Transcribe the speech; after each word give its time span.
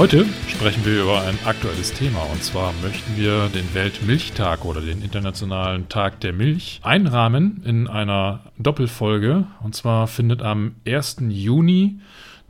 Heute 0.00 0.24
sprechen 0.48 0.86
wir 0.86 1.02
über 1.02 1.20
ein 1.20 1.38
aktuelles 1.44 1.92
Thema 1.92 2.22
und 2.32 2.42
zwar 2.42 2.72
möchten 2.82 3.18
wir 3.18 3.50
den 3.50 3.74
Weltmilchtag 3.74 4.64
oder 4.64 4.80
den 4.80 5.02
Internationalen 5.02 5.90
Tag 5.90 6.20
der 6.20 6.32
Milch 6.32 6.80
einrahmen 6.82 7.62
in 7.66 7.86
einer 7.86 8.40
Doppelfolge. 8.56 9.46
Und 9.62 9.74
zwar 9.74 10.06
findet 10.06 10.40
am 10.40 10.76
1. 10.86 11.18
Juni 11.28 12.00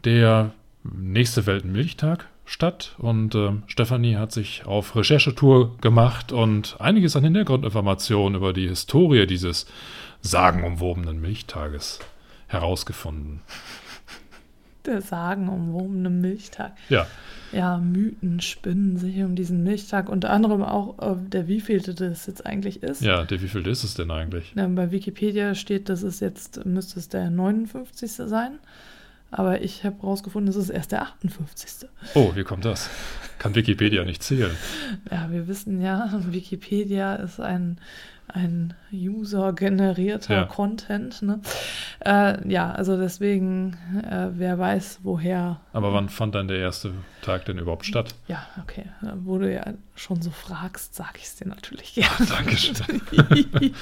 der 0.04 0.52
nächste 0.84 1.44
Weltmilchtag 1.46 2.28
statt 2.44 2.94
und 2.98 3.34
äh, 3.34 3.50
Stefanie 3.66 4.14
hat 4.14 4.30
sich 4.30 4.64
auf 4.64 4.94
Recherchetour 4.94 5.76
gemacht 5.78 6.30
und 6.30 6.76
einiges 6.78 7.16
an 7.16 7.24
Hintergrundinformationen 7.24 8.36
über 8.36 8.52
die 8.52 8.68
Historie 8.68 9.26
dieses 9.26 9.66
sagenumwobenen 10.20 11.20
Milchtages 11.20 11.98
herausgefunden. 12.46 13.40
Der 14.86 15.02
sagenumwobene 15.02 16.08
Milchtag. 16.10 16.72
Ja, 16.88 17.06
Ja, 17.52 17.78
Mythen 17.78 18.40
spinnen 18.40 18.96
sich 18.96 19.22
um 19.22 19.34
diesen 19.34 19.62
Milchtag. 19.62 20.08
Unter 20.08 20.30
anderem 20.30 20.62
auch, 20.62 20.98
äh, 21.00 21.16
der 21.18 21.48
wievielte 21.48 21.94
das 21.94 22.26
jetzt 22.26 22.46
eigentlich 22.46 22.82
ist. 22.82 23.02
ja, 23.02 23.24
der 23.24 23.42
wie 23.42 23.48
viel 23.48 23.66
ist 23.66 23.84
es 23.84 23.94
denn 23.94 24.10
eigentlich? 24.10 24.52
Ja, 24.56 24.66
bei 24.68 24.90
Wikipedia 24.90 25.54
steht, 25.54 25.88
dass 25.88 26.02
es 26.02 26.20
jetzt, 26.20 26.64
müsste 26.64 26.98
es 26.98 27.08
der 27.08 27.28
59. 27.30 28.10
sein. 28.10 28.58
Aber 29.32 29.62
ich 29.62 29.84
habe 29.84 30.00
rausgefunden, 30.02 30.50
es 30.50 30.56
ist 30.56 30.70
erst 30.70 30.90
der 30.92 31.02
58. 31.02 31.88
Oh, 32.14 32.32
wie 32.34 32.42
kommt 32.42 32.64
das? 32.64 32.90
Kann 33.38 33.54
Wikipedia 33.54 34.04
nicht 34.04 34.22
zählen. 34.24 34.50
Ja, 35.10 35.30
wir 35.30 35.46
wissen 35.46 35.80
ja, 35.80 36.10
Wikipedia 36.26 37.14
ist 37.14 37.38
ein, 37.40 37.78
ein 38.34 38.74
user-generierter 38.92 40.34
Ja. 40.34 40.44
Content. 40.44 41.22
Ne? 41.22 41.40
Äh, 42.04 42.48
ja, 42.48 42.70
also 42.72 42.96
deswegen, 42.96 43.76
äh, 44.08 44.28
wer 44.32 44.58
weiß, 44.58 45.00
woher. 45.02 45.60
Aber 45.72 45.92
wann 45.92 46.08
fand 46.08 46.34
dann 46.34 46.48
der 46.48 46.58
erste 46.58 46.92
Tag 47.22 47.44
denn 47.44 47.58
überhaupt 47.58 47.84
statt? 47.86 48.14
Ja, 48.28 48.46
okay. 48.62 48.84
Wo 49.24 49.38
du 49.38 49.52
ja 49.52 49.64
schon 49.94 50.20
so 50.22 50.30
fragst, 50.30 50.94
sage 50.94 51.18
ich 51.18 51.24
es 51.24 51.36
dir 51.36 51.48
natürlich 51.48 51.94
gerne. 51.94 52.26
Dankeschön. 52.28 52.74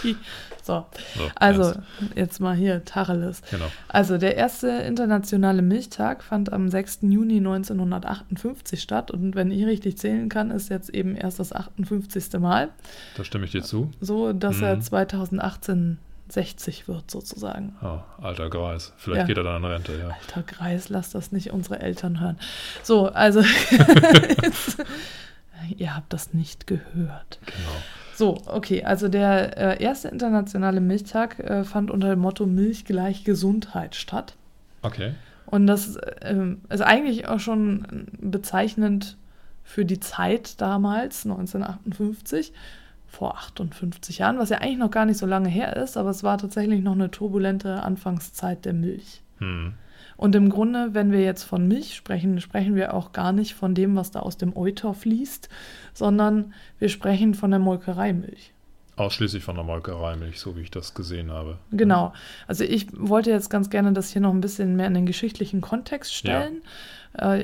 so, 0.63 0.87
So, 1.17 1.31
also 1.37 1.63
ernst. 1.63 1.81
jetzt 2.15 2.41
mal 2.41 2.57
hier 2.57 2.85
Tacheles. 2.85 3.43
Genau. 3.51 3.67
Also 3.89 4.19
der 4.19 4.37
erste 4.37 4.69
internationale 4.69 5.63
Milchtag 5.63 6.23
fand 6.23 6.53
am 6.53 6.69
6. 6.69 6.99
Juni 7.03 7.37
1958 7.39 8.81
statt 8.83 9.11
und 9.11 9.35
wenn 9.35 9.51
ich 9.51 9.65
richtig 9.67 9.99
zählen 9.99 10.29
kann, 10.29 10.51
ist 10.51 10.69
jetzt 10.71 10.91
eben 10.91 11.15
erst 11.17 11.39
das 11.39 11.53
58. 11.53 12.39
Mal, 12.41 12.69
Da 13.17 13.25
stimme 13.25 13.45
ich 13.45 13.53
dir 13.53 13.63
zu. 13.63 13.91
so 14.01 14.33
dass 14.33 14.61
er 14.61 14.77
Mhm. 14.77 14.83
2018 14.83 15.99
60 16.33 16.89
wird 16.89 17.11
sozusagen. 17.11 17.77
Oh, 17.83 17.99
alter 18.23 18.51
Greis. 18.51 18.93
Vielleicht 18.97 19.21
Ja. 19.23 19.27
geht 19.27 19.37
er 19.39 19.45
dann 19.45 19.63
in 19.63 19.71
Rente, 19.71 19.99
ja. 19.99 20.09
Alter 20.09 20.43
Greis, 20.43 20.89
lass 20.89 21.11
das 21.11 21.33
nicht 21.33 21.53
unsere 21.53 21.81
Eltern 21.81 22.21
hören. 22.21 22.39
So, 22.83 23.09
also 23.09 23.41
jetzt, 24.43 24.79
ihr 25.77 25.95
habt 25.97 26.13
das 26.13 26.35
nicht 26.35 26.67
gehört. 26.67 27.39
Genau. 27.47 27.59
So, 28.15 28.43
okay, 28.47 28.83
also 28.85 29.09
der 29.09 29.57
äh, 29.79 29.83
erste 29.83 30.09
internationale 30.09 30.81
Milchtag 30.81 31.39
äh, 31.39 31.65
fand 31.65 31.91
unter 31.91 32.09
dem 32.11 32.19
Motto 32.19 32.47
Milch 32.47 32.85
gleich 32.85 33.23
Gesundheit 33.25 33.95
statt. 33.95 34.35
Okay. 34.83 35.13
Und 35.47 35.67
das 35.67 35.97
ähm, 36.23 36.61
ist 36.69 36.81
eigentlich 36.83 37.29
auch 37.29 37.41
schon 37.41 38.07
bezeichnend 38.21 39.17
für 39.63 39.85
die 39.85 40.01
Zeit 40.01 40.61
damals, 40.61 41.25
1958, 41.25 42.53
vor 43.09 43.37
58 43.37 44.19
Jahren, 44.19 44.39
was 44.39 44.51
ja 44.51 44.59
eigentlich 44.59 44.79
noch 44.79 44.91
gar 44.91 45.07
nicht 45.07 45.19
so 45.19 45.27
lange 45.27 45.49
her 45.49 45.77
ist, 45.77 45.97
aber 45.97 46.11
es 46.11 46.23
war 46.23 46.39
tatsächlich 46.39 46.83
noch 46.83 46.93
eine 46.93 47.11
turbulente 47.11 47.83
Anfangszeit 47.83 48.65
der 48.65 48.75
Milch. 48.75 49.23
Hm. 49.39 49.75
Und 50.17 50.35
im 50.35 50.51
Grunde, 50.51 50.95
wenn 50.95 51.13
wir 51.13 51.23
jetzt 51.23 51.45
von 51.45 51.69
Milch 51.69 51.95
sprechen, 51.95 52.41
sprechen 52.41 52.75
wir 52.75 52.93
auch 52.93 53.13
gar 53.13 53.33
nicht 53.33 53.55
von 53.55 53.75
dem, 53.75 53.97
was 53.97 54.11
da 54.11 54.21
aus 54.21 54.37
dem 54.37 54.57
Euter 54.57 54.93
fließt, 54.93 55.49
sondern 55.95 56.55
wir 56.79 56.89
sprechen 56.89 57.35
von 57.35 57.51
der 57.51 57.61
Molkereimilch. 57.61 58.53
Ausschließlich 58.97 59.45
von 59.45 59.55
der 59.55 59.65
Molkereimilch, 59.65 60.41
so 60.41 60.57
wie 60.57 60.63
ich 60.63 60.73
das 60.73 60.93
gesehen 60.93 61.31
habe. 61.31 61.59
Genau. 61.71 62.13
Also 62.49 62.65
ich 62.65 62.89
wollte 62.93 63.31
jetzt 63.31 63.49
ganz 63.49 63.71
gerne 63.71 63.93
das 63.93 64.13
hier 64.13 64.21
noch 64.21 64.33
ein 64.33 64.41
bisschen 64.41 64.75
mehr 64.75 64.89
in 64.89 64.95
den 64.95 65.07
geschichtlichen 65.07 65.61
Kontext 65.61 66.13
stellen. 66.13 66.57
Äh, 66.57 66.67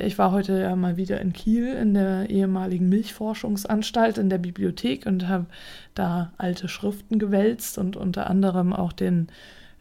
Ich 0.04 0.18
war 0.18 0.30
heute 0.30 0.60
ja 0.60 0.76
mal 0.76 0.96
wieder 0.96 1.20
in 1.20 1.32
Kiel 1.32 1.72
in 1.72 1.94
der 1.94 2.30
ehemaligen 2.30 2.88
Milchforschungsanstalt 2.88 4.18
in 4.18 4.28
der 4.28 4.38
Bibliothek 4.38 5.06
und 5.06 5.26
habe 5.26 5.46
da 5.94 6.32
alte 6.36 6.68
Schriften 6.68 7.18
gewälzt 7.18 7.78
und 7.78 7.96
unter 7.96 8.28
anderem 8.28 8.72
auch 8.72 8.92
den 8.92 9.28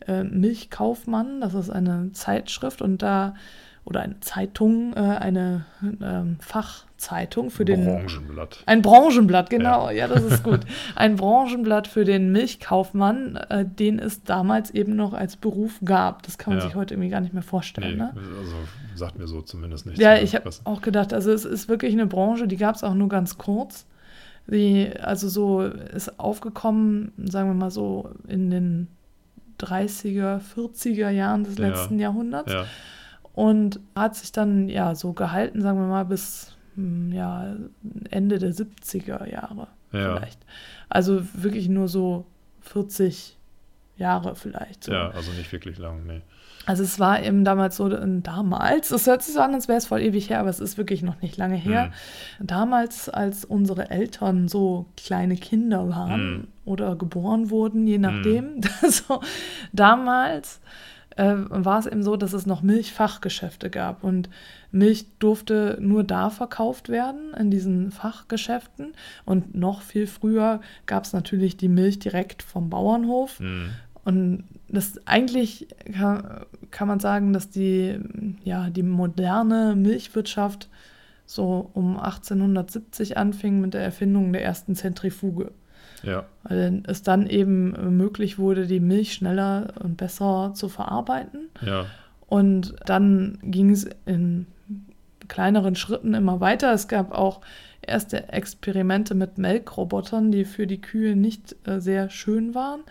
äh, 0.07 0.23
Milchkaufmann. 0.23 1.41
Das 1.41 1.53
ist 1.53 1.69
eine 1.69 2.11
Zeitschrift 2.13 2.81
und 2.81 3.01
da 3.01 3.35
oder 3.85 3.99
eine 4.01 4.19
Zeitung, 4.21 4.93
äh, 4.93 4.99
eine 4.99 5.65
ähm, 6.01 6.37
Fachzeitung 6.39 7.49
für 7.49 7.65
den 7.65 7.83
Branchenblatt. 7.83 8.63
ein 8.65 8.81
Branchenblatt, 8.81 9.49
genau, 9.49 9.89
ja, 9.89 10.07
das 10.07 10.23
ist 10.23 10.41
gut. 10.43 10.61
Ein 10.95 11.17
Branchenblatt 11.17 11.87
für 11.89 12.05
den 12.05 12.31
Milchkaufmann, 12.31 13.35
äh, 13.49 13.65
den 13.65 13.99
es 13.99 14.23
damals 14.23 14.71
eben 14.71 14.95
noch 14.95 15.13
als 15.13 15.35
Beruf 15.35 15.79
gab. 15.83 16.23
Das 16.23 16.37
kann 16.37 16.53
man 16.53 16.59
Ja. 16.61 16.65
sich 16.67 16.75
heute 16.75 16.93
irgendwie 16.93 17.09
gar 17.09 17.19
nicht 17.19 17.33
mehr 17.33 17.43
vorstellen. 17.43 17.91
Nee, 17.97 18.03
Ne? 18.03 18.13
also 18.39 18.55
sagt 18.95 19.17
mir 19.19 19.27
so 19.27 19.41
zumindest 19.41 19.85
nichts. 19.85 19.99
Ja, 20.01 20.11
mehr. 20.11 20.23
ich 20.23 20.33
habe 20.35 20.49
auch 20.63 20.81
gedacht, 20.81 21.13
also 21.13 21.31
es 21.33 21.43
ist 21.43 21.67
wirklich 21.67 21.91
eine 21.93 22.07
Branche, 22.07 22.47
die 22.47 22.57
gab 22.57 22.75
es 22.75 22.83
auch 22.85 22.93
nur 22.93 23.09
ganz 23.09 23.37
kurz. 23.37 23.85
Die, 24.47 24.91
also 25.01 25.27
so 25.29 25.61
ist 25.61 26.19
aufgekommen, 26.19 27.11
sagen 27.17 27.49
wir 27.49 27.53
mal 27.53 27.71
so, 27.71 28.09
in 28.27 28.49
den 28.49 28.87
30er, 29.59 30.39
40er 30.55 31.09
Jahren 31.09 31.43
des 31.43 31.57
Ja. 31.57 31.67
letzten 31.67 31.99
Jahrhunderts 31.99 32.51
Ja, 32.51 32.65
und 33.33 33.79
hat 33.95 34.15
sich 34.15 34.31
dann 34.31 34.69
ja 34.69 34.95
so 34.95 35.13
gehalten, 35.13 35.61
sagen 35.61 35.79
wir 35.79 35.87
mal, 35.87 36.05
bis 36.05 36.55
hm, 36.75 37.11
ja, 37.11 37.55
Ende 38.09 38.39
der 38.39 38.53
70er 38.53 39.29
Jahre 39.29 39.67
ja, 39.91 40.15
vielleicht. 40.17 40.39
Also 40.89 41.21
wirklich 41.33 41.69
nur 41.69 41.87
so 41.87 42.25
40 42.61 43.37
Jahre 43.97 44.35
vielleicht. 44.35 44.85
So. 44.85 44.91
ja, 44.91 45.09
also 45.11 45.31
nicht 45.31 45.51
wirklich 45.51 45.77
lang, 45.77 46.05
nee. 46.05 46.21
Also 46.65 46.81
es 46.83 46.97
war 46.97 47.21
eben 47.21 47.43
damals 47.43 47.75
so, 47.75 47.89
äh, 47.89 48.21
damals, 48.21 48.89
es 48.91 49.05
hört 49.05 49.21
sich 49.21 49.33
so 49.33 49.41
an, 49.41 49.53
als 49.53 49.67
wäre 49.67 49.77
es 49.77 49.85
voll 49.87 50.01
ewig 50.01 50.29
her, 50.29 50.39
aber 50.39 50.49
es 50.49 50.61
ist 50.61 50.77
wirklich 50.77 51.03
noch 51.03 51.21
nicht 51.21 51.35
lange 51.35 51.57
her. 51.57 51.91
Damals, 52.39 53.09
als 53.09 53.43
unsere 53.43 53.89
Eltern 53.91 54.47
so 54.47 54.85
kleine 54.95 55.35
Kinder 55.35 55.89
waren 55.89 56.37
Mhm. 56.37 56.47
oder 56.63 56.95
geboren 56.95 57.49
wurden, 57.49 57.85
je 57.85 57.97
nachdem. 57.97 58.61
so, 58.89 59.19
damals 59.73 60.61
äh, 61.15 61.35
war 61.49 61.79
es 61.79 61.85
eben 61.85 62.03
so, 62.03 62.15
dass 62.15 62.33
es 62.33 62.45
noch 62.45 62.61
Milchfachgeschäfte 62.61 63.69
gab 63.69 64.03
und 64.03 64.29
Milch 64.71 65.05
durfte 65.19 65.77
nur 65.79 66.03
da 66.03 66.29
verkauft 66.29 66.89
werden, 66.89 67.33
in 67.33 67.51
diesen 67.51 67.91
Fachgeschäften. 67.91 68.93
Und 69.25 69.55
noch 69.55 69.81
viel 69.81 70.07
früher 70.07 70.61
gab 70.85 71.03
es 71.03 71.13
natürlich 71.13 71.57
die 71.57 71.69
Milch 71.69 71.99
direkt 71.99 72.41
vom 72.41 72.69
Bauernhof. 72.69 73.39
Hm. 73.39 73.69
Und 74.05 74.43
das 74.67 74.99
eigentlich 75.05 75.67
kann, 75.93 76.45
kann 76.71 76.87
man 76.87 76.99
sagen, 76.99 77.31
dass 77.31 77.49
die, 77.49 77.99
ja, 78.43 78.69
die 78.69 78.83
moderne 78.83 79.75
Milchwirtschaft 79.75 80.69
so 81.25 81.69
um 81.73 81.97
1870 81.97 83.17
anfing 83.17 83.61
mit 83.61 83.73
der 83.73 83.81
Erfindung 83.81 84.33
der 84.33 84.43
ersten 84.43 84.75
Zentrifuge. 84.75 85.51
Ja, 86.03 86.25
Weil 86.43 86.83
es 86.87 87.01
dann 87.01 87.27
eben 87.27 87.95
möglich 87.97 88.37
wurde, 88.37 88.67
die 88.67 88.79
Milch 88.81 89.13
schneller 89.13 89.73
und 89.81 89.97
besser 89.97 90.51
zu 90.53 90.69
verarbeiten. 90.69 91.49
ja, 91.61 91.85
Und 92.27 92.75
dann 92.85 93.39
ging 93.41 93.69
es 93.71 93.87
in 94.05 94.47
kleineren 95.27 95.75
Schritten 95.75 96.13
immer 96.13 96.41
weiter. 96.41 96.73
Es 96.73 96.87
gab 96.87 97.13
auch 97.13 97.41
erste 97.81 98.29
Experimente 98.29 99.15
mit 99.15 99.37
Melkrobotern, 99.37 100.31
die 100.31 100.45
für 100.45 100.67
die 100.67 100.81
Kühe 100.81 101.15
nicht 101.15 101.55
äh, 101.65 101.79
sehr 101.79 102.09
schön 102.09 102.53
waren. 102.53 102.81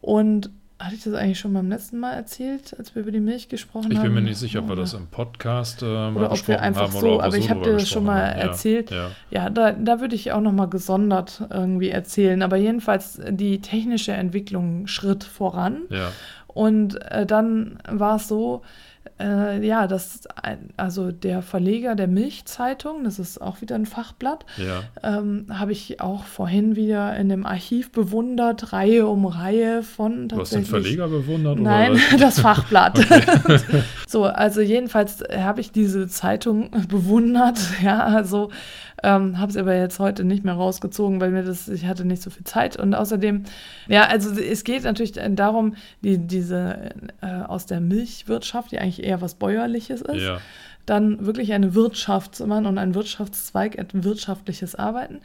Und 0.00 0.50
hatte 0.80 0.94
ich 0.94 1.04
das 1.04 1.12
eigentlich 1.12 1.38
schon 1.38 1.52
beim 1.52 1.68
letzten 1.68 1.98
Mal 1.98 2.14
erzählt, 2.14 2.74
als 2.78 2.94
wir 2.94 3.02
über 3.02 3.12
die 3.12 3.20
Milch 3.20 3.50
gesprochen 3.50 3.92
ich 3.92 3.98
haben? 3.98 4.04
bin 4.04 4.14
mir 4.14 4.22
nicht 4.22 4.38
sicher, 4.38 4.60
ob 4.60 4.68
wir 4.68 4.76
das 4.76 4.94
im 4.94 5.08
Podcast 5.08 5.82
äh, 5.82 5.84
Oder 5.84 6.32
ob 6.32 6.48
wir 6.48 6.62
einfach 6.62 6.92
haben 6.92 6.92
so, 6.92 7.20
aber 7.20 7.36
ich 7.36 7.50
habe 7.50 7.62
dir 7.62 7.74
das 7.74 7.88
schon 7.88 8.04
mal 8.04 8.30
haben. 8.30 8.38
Ja, 8.38 8.46
erzählt. 8.46 8.90
Ja, 8.90 9.10
Ja, 9.30 9.50
da, 9.50 9.72
da 9.72 10.00
würde 10.00 10.14
ich 10.14 10.32
auch 10.32 10.40
noch 10.40 10.52
mal 10.52 10.70
gesondert 10.70 11.42
irgendwie 11.50 11.90
erzählen. 11.90 12.42
Aber 12.42 12.56
jedenfalls 12.56 13.20
die 13.28 13.60
technische 13.60 14.12
Entwicklung 14.12 14.86
schritt 14.86 15.22
voran. 15.22 15.82
ja, 15.90 16.12
Und 16.46 17.00
äh, 17.10 17.26
dann 17.26 17.78
war 17.86 18.16
es 18.16 18.26
so, 18.26 18.62
äh, 19.20 19.64
ja, 19.66 19.86
das 19.86 20.26
ein, 20.42 20.70
also 20.76 21.12
der 21.12 21.42
Verleger 21.42 21.94
der 21.94 22.08
Milchzeitung, 22.08 23.04
das 23.04 23.18
ist 23.18 23.40
auch 23.40 23.60
wieder 23.60 23.74
ein 23.74 23.86
Fachblatt, 23.86 24.46
Ja. 24.56 24.82
ähm, 25.02 25.46
habe 25.52 25.72
ich 25.72 26.00
auch 26.00 26.24
vorhin 26.24 26.74
wieder 26.76 27.14
in 27.16 27.28
dem 27.28 27.44
Archiv 27.46 27.92
bewundert, 27.92 28.72
Reihe 28.72 29.06
um 29.06 29.26
Reihe 29.26 29.82
von 29.82 30.28
Du 30.28 30.38
hast 30.40 30.52
den 30.52 30.62
tatsächlich. 30.62 30.96
Verleger 30.96 31.08
bewundert? 31.08 31.58
Nein, 31.60 31.98
das 32.18 32.40
Fachblatt. 32.40 32.98
so, 34.08 34.24
also 34.24 34.60
jedenfalls 34.60 35.22
habe 35.36 35.60
ich 35.60 35.72
diese 35.72 36.08
Zeitung 36.08 36.70
bewundert, 36.88 37.58
ja, 37.82 38.00
also 38.04 38.50
ähm, 39.02 39.38
habe 39.38 39.50
es 39.50 39.56
aber 39.56 39.74
jetzt 39.76 39.98
heute 39.98 40.24
nicht 40.24 40.44
mehr 40.44 40.54
rausgezogen, 40.54 41.20
weil 41.20 41.30
mir 41.30 41.42
das, 41.42 41.68
ich 41.68 41.86
hatte 41.86 42.04
nicht 42.04 42.22
so 42.22 42.30
viel 42.30 42.44
Zeit 42.44 42.76
und 42.76 42.94
außerdem, 42.94 43.44
ja, 43.88 44.04
also 44.04 44.30
es 44.40 44.64
geht 44.64 44.84
natürlich 44.84 45.12
darum, 45.12 45.74
die, 46.02 46.18
diese 46.18 46.90
äh, 47.22 47.42
aus 47.42 47.66
der 47.66 47.80
Milchwirtschaft, 47.80 48.72
die 48.72 48.78
eigentlich 48.78 49.02
eher 49.02 49.20
was 49.20 49.34
Bäuerliches 49.34 50.02
ist, 50.02 50.22
Ja. 50.22 50.38
dann 50.86 51.24
wirklich 51.24 51.52
eine 51.52 51.74
Wirtschaft 51.74 52.34
zu 52.34 52.46
machen 52.46 52.66
und 52.66 52.78
ein 52.78 52.94
Wirtschaftszweig, 52.94 53.78
ein 53.78 54.04
wirtschaftliches 54.04 54.74
Arbeiten. 54.74 55.20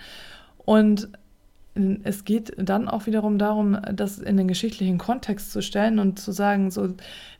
Und 0.59 1.09
es 2.03 2.23
geht 2.23 2.53
dann 2.57 2.87
auch 2.87 3.05
wiederum 3.05 3.37
darum, 3.37 3.77
das 3.93 4.17
in 4.19 4.37
den 4.37 4.47
geschichtlichen 4.47 4.97
Kontext 4.97 5.51
zu 5.51 5.61
stellen 5.61 5.99
und 5.99 6.17
zu 6.19 6.31
sagen, 6.31 6.71
so, 6.71 6.93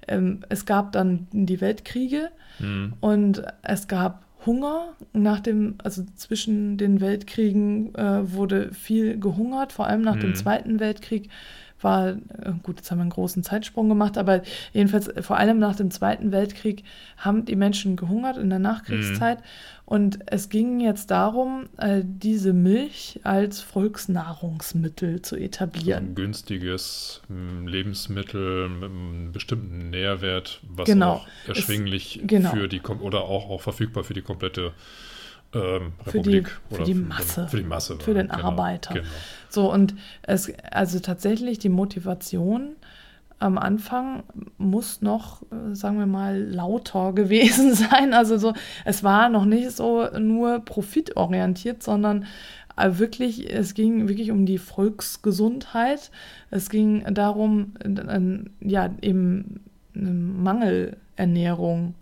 ähm, 0.09 0.41
es 0.49 0.65
gab 0.65 0.91
dann 0.91 1.27
die 1.31 1.61
Weltkriege 1.61 2.29
Hm. 2.57 2.93
und 2.99 3.43
es 3.63 3.87
gab 3.87 4.24
Hunger 4.45 4.95
nach 5.13 5.39
dem, 5.39 5.75
also 5.83 6.03
zwischen 6.15 6.77
den 6.77 7.01
Weltkriegen 7.01 7.93
äh, 7.95 8.31
wurde 8.31 8.73
viel 8.73 9.19
gehungert, 9.19 9.71
vor 9.71 9.87
allem 9.87 10.01
nach 10.01 10.19
dem 10.19 10.29
Mhm. 10.31 10.35
Zweiten 10.35 10.79
Weltkrieg 10.79 11.29
war, 11.81 12.09
äh, 12.09 12.15
gut, 12.63 12.77
jetzt 12.77 12.89
haben 12.89 12.99
wir 12.99 13.03
einen 13.03 13.09
großen 13.11 13.43
Zeitsprung 13.43 13.89
gemacht, 13.89 14.17
aber 14.17 14.41
jedenfalls 14.73 15.07
äh, 15.07 15.21
vor 15.21 15.37
allem 15.37 15.59
nach 15.59 15.75
dem 15.75 15.91
Zweiten 15.91 16.31
Weltkrieg 16.31 16.83
haben 17.17 17.45
die 17.45 17.55
Menschen 17.55 17.95
gehungert 17.95 18.37
in 18.37 18.49
der 18.49 18.59
Nachkriegszeit 18.59 19.39
und 19.85 20.19
es 20.27 20.49
ging 20.49 20.79
jetzt 20.79 21.11
darum, 21.11 21.65
äh, 21.77 22.01
diese 22.03 22.53
Milch 22.53 23.19
als 23.23 23.61
Volksnahrungsmittel 23.61 25.21
zu 25.21 25.35
etablieren. 25.35 26.09
Ein 26.11 26.15
günstiges 26.15 27.21
ähm, 27.29 27.67
Lebensmittel 27.67 28.69
mit 28.69 28.83
einem 28.89 29.31
bestimmten 29.31 29.89
Nährwert, 29.89 30.61
was 30.67 30.85
Genau. 30.87 31.13
auch 31.15 31.27
erschwinglich 31.47 32.17
Es- 32.21 32.27
genau. 32.27 32.49
für 32.51 32.67
die 32.67 32.81
oder 32.81 33.23
auch, 33.23 33.49
auch 33.49 33.61
verfügbar 33.61 34.03
für 34.03 34.13
die 34.13 34.21
komplette 34.21 34.71
ähm, 35.55 35.93
Für 36.03 36.11
die- 36.21 36.37
Republik 36.37 36.59
für 36.69 36.83
die 36.83 36.93
Masse. 36.93 37.47
Für 37.47 37.57
die 37.57 37.63
Masse. 37.63 37.97
Für 37.99 38.13
den 38.13 38.27
genau, 38.27 38.43
Arbeiter. 38.43 38.93
Genau. 38.93 39.05
So, 39.49 39.71
und 39.71 39.95
es, 40.23 40.51
also 40.71 40.99
tatsächlich 40.99 41.59
die 41.59 41.69
Motivation 41.69 42.75
am 43.39 43.57
Anfang 43.57 44.23
muss 44.57 45.01
noch, 45.01 45.41
äh, 45.43 45.73
sagen 45.75 45.97
wir 45.99 46.05
mal, 46.05 46.41
lauter 46.41 47.13
gewesen 47.15 47.73
sein. 47.73 48.13
Also 48.13 48.37
so, 48.37 48.53
es 48.85 49.03
war 49.03 49.29
noch 49.29 49.45
nicht 49.45 49.71
so 49.71 50.07
nur 50.19 50.59
profitorientiert, 50.59 51.83
sondern 51.83 52.25
äh, 52.77 52.91
wirklich, 52.97 53.53
es 53.53 53.73
ging 53.73 54.07
wirklich 54.07 54.31
um 54.31 54.45
die 54.45 54.57
Volksgesundheit. 54.57 56.11
Es 56.51 56.69
ging 56.69 57.03
darum, 57.13 57.73
äh, 57.83 58.67
ja, 58.67 58.89
eben 59.01 59.61
eine 59.95 60.11
Mangelernährung 60.11 61.95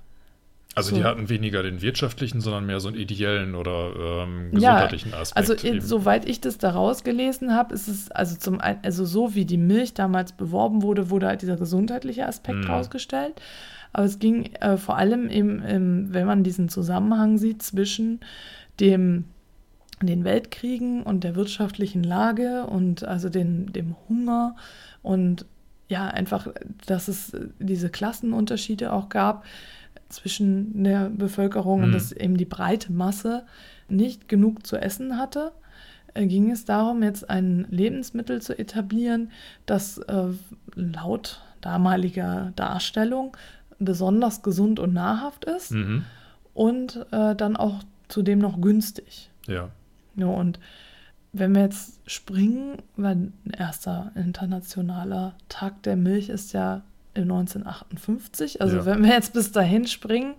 Also 0.75 0.91
die 0.95 1.01
So. 1.01 1.07
hatten 1.07 1.29
weniger 1.29 1.61
den 1.61 1.81
wirtschaftlichen, 1.81 2.41
sondern 2.41 2.65
mehr 2.65 2.79
so 2.79 2.87
einen 2.87 2.97
ideellen 2.97 3.53
oder 3.55 4.23
ähm, 4.23 4.49
Ja, 4.53 4.73
gesundheitlichen 4.73 5.13
Aspekt. 5.13 5.37
Also 5.49 5.67
eben. 5.67 5.81
soweit 5.81 6.27
ich 6.27 6.41
das 6.41 6.57
da 6.57 6.71
rausgelesen 6.71 7.53
habe, 7.53 7.73
ist 7.75 7.87
es 7.87 8.09
also 8.11 8.35
zum 8.37 8.59
also 8.59 9.05
so 9.05 9.35
wie 9.35 9.45
die 9.45 9.57
Milch 9.57 9.93
damals 9.93 10.31
beworben 10.31 10.81
wurde, 10.81 11.09
wurde 11.11 11.27
halt 11.27 11.41
dieser 11.43 11.57
gesundheitliche 11.57 12.27
Aspekt 12.27 12.65
Mhm. 12.65 12.71
rausgestellt. 12.71 13.39
Aber 13.91 14.05
es 14.05 14.17
ging 14.17 14.45
äh, 14.61 14.77
vor 14.77 14.97
allem 14.97 15.29
eben, 15.29 15.61
im, 15.61 16.13
wenn 16.13 16.25
man 16.25 16.43
diesen 16.43 16.69
Zusammenhang 16.69 17.37
sieht 17.37 17.61
zwischen 17.61 18.19
dem 18.79 19.25
den 20.01 20.23
Weltkriegen 20.25 21.03
und 21.03 21.23
der 21.23 21.35
wirtschaftlichen 21.35 22.03
Lage 22.03 22.65
und 22.65 23.05
also 23.05 23.29
den, 23.29 23.71
dem 23.71 23.95
Hunger 24.09 24.55
und 25.01 25.45
ja, 25.87 26.07
einfach, 26.07 26.47
dass 26.87 27.07
es 27.07 27.33
äh, 27.33 27.47
diese 27.59 27.89
Klassenunterschiede 27.89 28.91
auch 28.91 29.07
gab 29.09 29.45
zwischen 30.13 30.83
der 30.83 31.09
Bevölkerung 31.09 31.83
und 31.83 31.89
Mhm. 31.89 31.93
dass 31.93 32.11
eben 32.11 32.37
die 32.37 32.45
breite 32.45 32.91
Masse 32.91 33.45
nicht 33.89 34.27
genug 34.27 34.65
zu 34.65 34.77
essen 34.77 35.17
hatte, 35.17 35.51
äh, 36.13 36.25
ging 36.25 36.51
es 36.51 36.65
darum, 36.65 37.03
jetzt 37.03 37.29
ein 37.29 37.67
Lebensmittel 37.69 38.41
zu 38.41 38.57
etablieren, 38.57 39.31
das 39.65 39.97
äh, 39.97 40.27
laut 40.75 41.41
damaliger 41.61 42.51
Darstellung 42.55 43.35
besonders 43.79 44.43
gesund 44.43 44.79
und 44.79 44.93
nahrhaft 44.93 45.45
ist 45.45 45.71
mhm. 45.71 46.05
und 46.53 47.05
äh, 47.11 47.35
dann 47.35 47.57
auch 47.57 47.83
zudem 48.07 48.39
noch 48.39 48.61
günstig. 48.61 49.29
Ja. 49.47 49.69
Ja, 50.15 50.27
und 50.27 50.59
wenn 51.31 51.55
wir 51.55 51.63
jetzt 51.63 51.99
springen, 52.05 52.77
weil 52.95 53.31
erster 53.57 54.11
internationaler 54.15 55.33
Tag 55.49 55.81
der 55.83 55.95
Milch 55.95 56.29
ist 56.29 56.53
ja 56.53 56.83
1958. 57.21 58.61
Also 58.61 58.77
Ja. 58.77 58.85
wenn 58.85 59.03
wir 59.03 59.11
jetzt 59.11 59.33
bis 59.33 59.51
dahin 59.51 59.87
springen, 59.87 60.33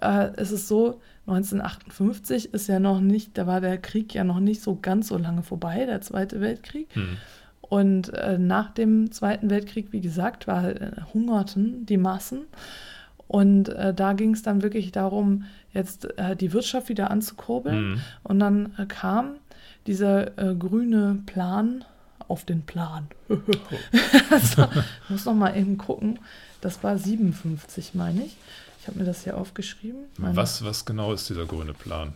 äh, 0.00 0.40
ist 0.40 0.50
es 0.50 0.68
so, 0.68 1.00
1958 1.26 2.52
ist 2.54 2.66
ja 2.66 2.80
noch 2.80 3.00
nicht, 3.00 3.36
da 3.38 3.46
war 3.46 3.60
der 3.60 3.78
Krieg 3.78 4.14
ja 4.14 4.24
noch 4.24 4.40
nicht 4.40 4.62
so 4.62 4.78
ganz 4.80 5.08
so 5.08 5.16
lange 5.16 5.42
vorbei, 5.42 5.84
der 5.86 6.00
Zweite 6.00 6.40
Weltkrieg. 6.40 6.88
Hm. 6.94 7.16
Und 7.60 8.12
äh, 8.14 8.36
nach 8.38 8.70
dem 8.74 9.12
Zweiten 9.12 9.48
Weltkrieg, 9.48 9.92
wie 9.92 10.00
gesagt, 10.00 10.46
war, 10.48 10.68
äh, 10.70 10.90
hungerten 11.14 11.86
die 11.86 11.98
Massen. 11.98 12.40
Und 13.28 13.68
äh, 13.68 13.94
da 13.94 14.12
ging 14.14 14.34
es 14.34 14.42
dann 14.42 14.62
wirklich 14.62 14.90
darum, 14.90 15.44
jetzt 15.72 16.18
äh, 16.18 16.34
die 16.34 16.52
Wirtschaft 16.52 16.88
wieder 16.88 17.12
anzukurbeln. 17.12 17.76
Hm. 17.94 18.00
Und 18.24 18.40
dann 18.40 18.72
äh, 18.76 18.86
kam 18.86 19.36
dieser 19.86 20.36
äh, 20.38 20.56
grüne 20.56 21.22
Plan 21.26 21.84
auf 22.30 22.44
den 22.44 22.62
Plan. 22.62 23.08
also, 24.30 24.68
ich 25.04 25.10
muss 25.10 25.24
noch 25.24 25.34
mal 25.34 25.56
eben 25.56 25.76
gucken. 25.78 26.18
Das 26.60 26.82
war 26.84 26.96
57, 26.98 27.94
meine 27.94 28.24
ich. 28.24 28.36
Ich 28.80 28.86
habe 28.86 28.98
mir 28.98 29.04
das 29.04 29.24
hier 29.24 29.36
aufgeschrieben. 29.36 30.00
Meine- 30.18 30.36
Was, 30.36 30.64
was 30.64 30.84
genau 30.84 31.12
ist 31.12 31.28
dieser 31.28 31.46
grüne 31.46 31.74
Plan? 31.74 32.14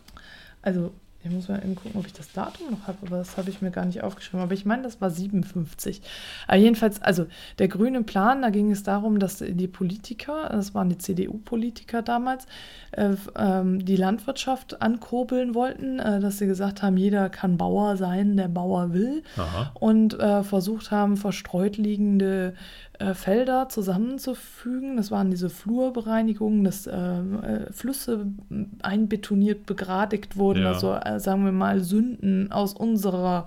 Also, 0.63 0.93
ich 1.25 1.31
muss 1.31 1.49
mal 1.49 1.59
eben 1.59 1.75
gucken, 1.75 1.99
ob 1.99 2.07
ich 2.07 2.13
das 2.13 2.31
Datum 2.33 2.71
noch 2.71 2.87
habe, 2.87 2.99
aber 3.07 3.17
das 3.17 3.39
habe 3.39 3.49
ich 3.49 3.63
mir 3.63 3.71
gar 3.71 3.87
nicht 3.87 4.03
aufgeschrieben. 4.03 4.41
Aber 4.41 4.53
ich 4.53 4.67
meine, 4.67 4.83
das 4.83 5.01
war 5.01 5.11
57. 5.11 6.03
Aber 6.47 6.59
jedenfalls, 6.59 7.01
also 7.01 7.27
der 7.59 7.69
grüne 7.69 8.03
Plan, 8.03 8.43
da 8.43 8.51
ging 8.51 8.71
es 8.71 8.83
darum, 8.83 9.19
dass 9.19 9.39
die 9.39 9.69
Politiker, 9.69 10.51
das 10.51 10.75
waren 10.75 10.91
die 10.91 10.99
CDU-Politiker 10.99 12.03
damals, 12.03 12.47
äh, 12.93 13.15
ähm, 13.37 13.83
die 13.83 13.97
Landwirtschaft 13.97 14.83
ankurbeln 14.83 15.55
wollten, 15.55 15.99
äh, 15.99 16.21
dass 16.21 16.39
sie 16.39 16.47
gesagt 16.47 16.83
haben, 16.83 16.99
jeder 16.99 17.31
kann 17.31 17.57
Bauer 17.57 17.97
sein, 17.97 18.37
der 18.37 18.49
Bauer 18.49 18.93
will 18.93 19.23
Aha. 19.39 19.71
und 19.75 20.19
äh, 20.21 20.43
versucht 20.43 20.91
haben, 20.91 21.17
verstreut 21.17 21.79
liegende 21.79 22.55
äh, 22.99 23.15
Felder 23.15 23.69
zusammenzufügen. 23.69 24.97
Das 24.97 25.11
waren 25.11 25.31
diese 25.31 25.51
Flurbereinigungen, 25.51 26.65
dass 26.65 26.87
äh, 26.87 26.93
äh, 26.97 27.73
Flüsse 27.73 28.27
einbetoniert, 28.83 29.67
begradigt 29.67 30.37
wurden, 30.37 30.63
Ja. 30.63 30.73
also 30.73 30.95
äh, 30.95 31.19
sagen 31.21 31.45
wir 31.45 31.53
mal 31.53 31.81
Sünden 31.81 32.53
aus 32.53 32.73
unserer 32.75 33.47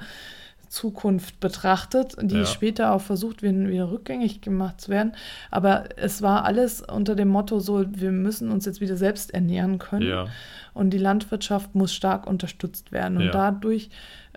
Zukunft 0.69 1.39
betrachtet, 1.39 2.15
die 2.21 2.39
Ja. 2.39 2.45
später 2.45 2.91
auch 2.93 3.01
versucht 3.01 3.41
werden, 3.41 3.67
wieder 3.67 3.91
rückgängig 3.91 4.41
gemacht 4.41 4.81
zu 4.81 4.89
werden. 4.89 5.13
Aber 5.51 5.85
es 5.97 6.21
war 6.21 6.45
alles 6.45 6.81
unter 6.81 7.15
dem 7.15 7.29
Motto 7.29 7.59
so, 7.59 7.85
wir 7.87 8.11
müssen 8.11 8.51
uns 8.51 8.65
jetzt 8.65 8.81
wieder 8.81 8.97
selbst 8.97 9.33
ernähren 9.33 9.79
können. 9.79 10.07
Ja. 10.07 10.25
Und 10.73 10.91
die 10.91 10.97
Landwirtschaft 10.97 11.73
muss 11.75 11.93
stark 11.93 12.27
unterstützt 12.27 12.91
werden. 12.91 13.17
Und 13.17 13.25
Ja. 13.25 13.31
dadurch 13.31 13.89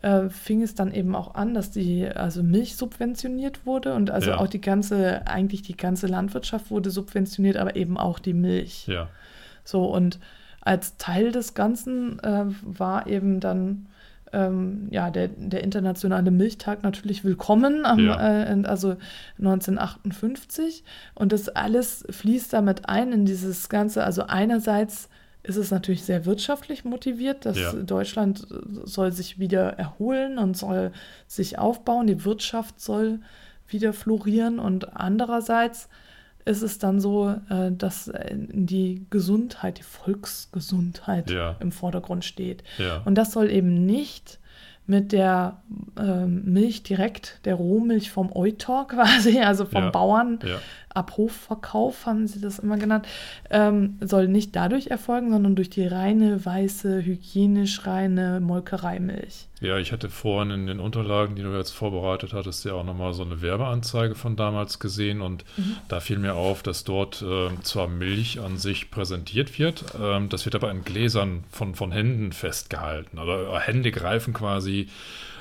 äh, 0.03 0.31
fing 0.31 0.63
es 0.63 0.75
dann 0.75 0.93
eben 0.93 1.15
auch 1.15 1.35
an, 1.35 1.53
dass 1.53 1.71
die 1.71 2.09
also 2.09 2.43
Milch 2.43 2.75
subventioniert 2.77 3.67
wurde 3.67 3.93
und 3.95 4.11
also 4.11 4.33
auch 4.33 4.47
die 4.47 4.61
ganze, 4.63 5.27
eigentlich 5.27 5.61
die 5.61 5.77
ganze 5.77 6.07
Landwirtschaft 6.07 6.71
wurde 6.71 6.91
subventioniert, 6.91 7.59
aber 7.59 7.77
eben 7.77 7.99
auch 7.99 8.19
die 8.19 8.33
Milch. 8.33 8.89
So 9.63 9.85
und 9.85 10.19
als 10.63 10.97
Teil 10.97 11.33
des 11.33 11.53
Ganzen 11.53 12.19
äh, 12.21 12.45
war 12.63 13.07
eben 13.09 13.41
dann 13.41 13.87
ähm, 14.33 14.87
ja, 14.91 15.11
der, 15.11 15.29
der 15.29 15.63
internationale 15.65 16.31
Milchtag 16.31 16.83
natürlich 16.83 17.25
willkommen, 17.25 17.85
am, 17.85 17.99
Ja. 18.07 18.45
äh, 18.45 18.63
also 18.65 18.97
1958. 19.39 20.85
Und 21.15 21.33
das 21.33 21.49
alles 21.49 22.05
fließt 22.11 22.53
damit 22.53 22.89
ein 22.89 23.13
in 23.13 23.25
dieses 23.25 23.69
Ganze. 23.69 24.05
Also 24.05 24.25
einerseits 24.27 25.09
ist 25.43 25.57
es 25.57 25.71
natürlich 25.71 26.05
sehr 26.05 26.27
wirtschaftlich 26.27 26.85
motiviert, 26.85 27.47
dass 27.47 27.59
Ja. 27.59 27.73
Deutschland 27.73 28.47
soll 28.85 29.13
sich 29.13 29.39
wieder 29.39 29.79
erholen 29.79 30.39
und 30.39 30.57
soll 30.57 30.93
sich 31.27 31.59
aufbauen, 31.59 32.07
die 32.07 32.25
Wirtschaft 32.25 32.81
soll 32.81 33.21
wieder 33.69 33.93
florieren 33.93 34.59
und 34.59 34.97
andererseits 34.97 35.89
ist 36.45 36.63
es 36.63 36.79
dann 36.79 37.01
so, 37.01 37.35
äh, 37.51 37.71
dass 37.73 38.09
äh, 38.09 38.35
die 38.35 39.07
Gesundheit, 39.11 39.79
die 39.79 39.83
Volksgesundheit 39.83 41.31
Ja. 41.31 41.57
im 41.61 41.73
Vordergrund 41.73 42.25
steht. 42.25 42.63
Ja. 42.79 43.03
Und 43.05 43.17
das 43.17 43.33
soll 43.33 43.51
eben 43.51 43.85
nicht 43.87 44.39
mit 44.87 45.13
der 45.13 45.63
ähm, 45.99 46.43
Milch 46.47 46.83
direkt, 46.83 47.41
der 47.45 47.55
Rohmilch 47.55 48.11
vom 48.11 48.33
Eutor 48.35 48.89
quasi, 48.89 49.39
also 49.41 49.65
vom. 49.65 49.93
Bauern, 49.93 50.39
Abhofverkauf 50.95 52.07
haben 52.07 52.27
sie 52.27 52.41
das 52.41 52.59
immer 52.59 52.77
genannt, 52.77 53.07
ähm, 53.51 53.99
soll 54.01 54.29
nicht 54.29 54.57
dadurch 54.57 54.89
erfolgen, 54.89 55.31
sondern 55.31 55.57
durch 55.57 55.71
die 55.71 55.87
reine, 55.87 56.45
weiße, 56.45 57.05
hygienisch 57.05 57.87
reine 57.87 58.41
Molkereimilch. 58.41 59.47
Ja, 59.61 59.77
ich 59.77 59.93
hatte 59.93 60.09
vorhin 60.09 60.51
in 60.51 60.67
den 60.67 60.81
Unterlagen, 60.81 61.37
die 61.37 61.43
du 61.43 61.55
jetzt 61.55 61.73
vorbereitet 61.73 62.33
hattest, 62.33 62.65
ja 62.65 62.73
auch 62.73 62.85
nochmal 62.85 63.13
so 63.13 63.23
eine 63.23 63.43
Werbeanzeige 63.43 64.15
von 64.15 64.35
damals 64.35 64.79
gesehen 64.79 65.21
und 65.21 65.45
da 65.89 66.01
fiel 66.01 66.19
mir 66.19 66.35
auf, 66.35 66.63
dass 66.63 66.85
dort 66.85 67.23
ähm, 67.23 67.63
zwar 67.63 67.87
Milch 67.87 68.41
an 68.41 68.57
sich 68.57 68.91
präsentiert 68.91 69.59
wird, 69.59 69.85
ähm, 70.01 70.31
das 70.31 70.47
wird 70.47 70.55
aber 70.55 70.71
in 70.71 70.83
Gläsern 70.83 71.45
von, 71.51 71.75
von 71.75 71.93
Händen 71.93 72.33
festgehalten. 72.33 73.19
Äh, 73.19 73.59
Hände 73.61 73.91
greifen 73.91 74.33
quasi 74.33 74.89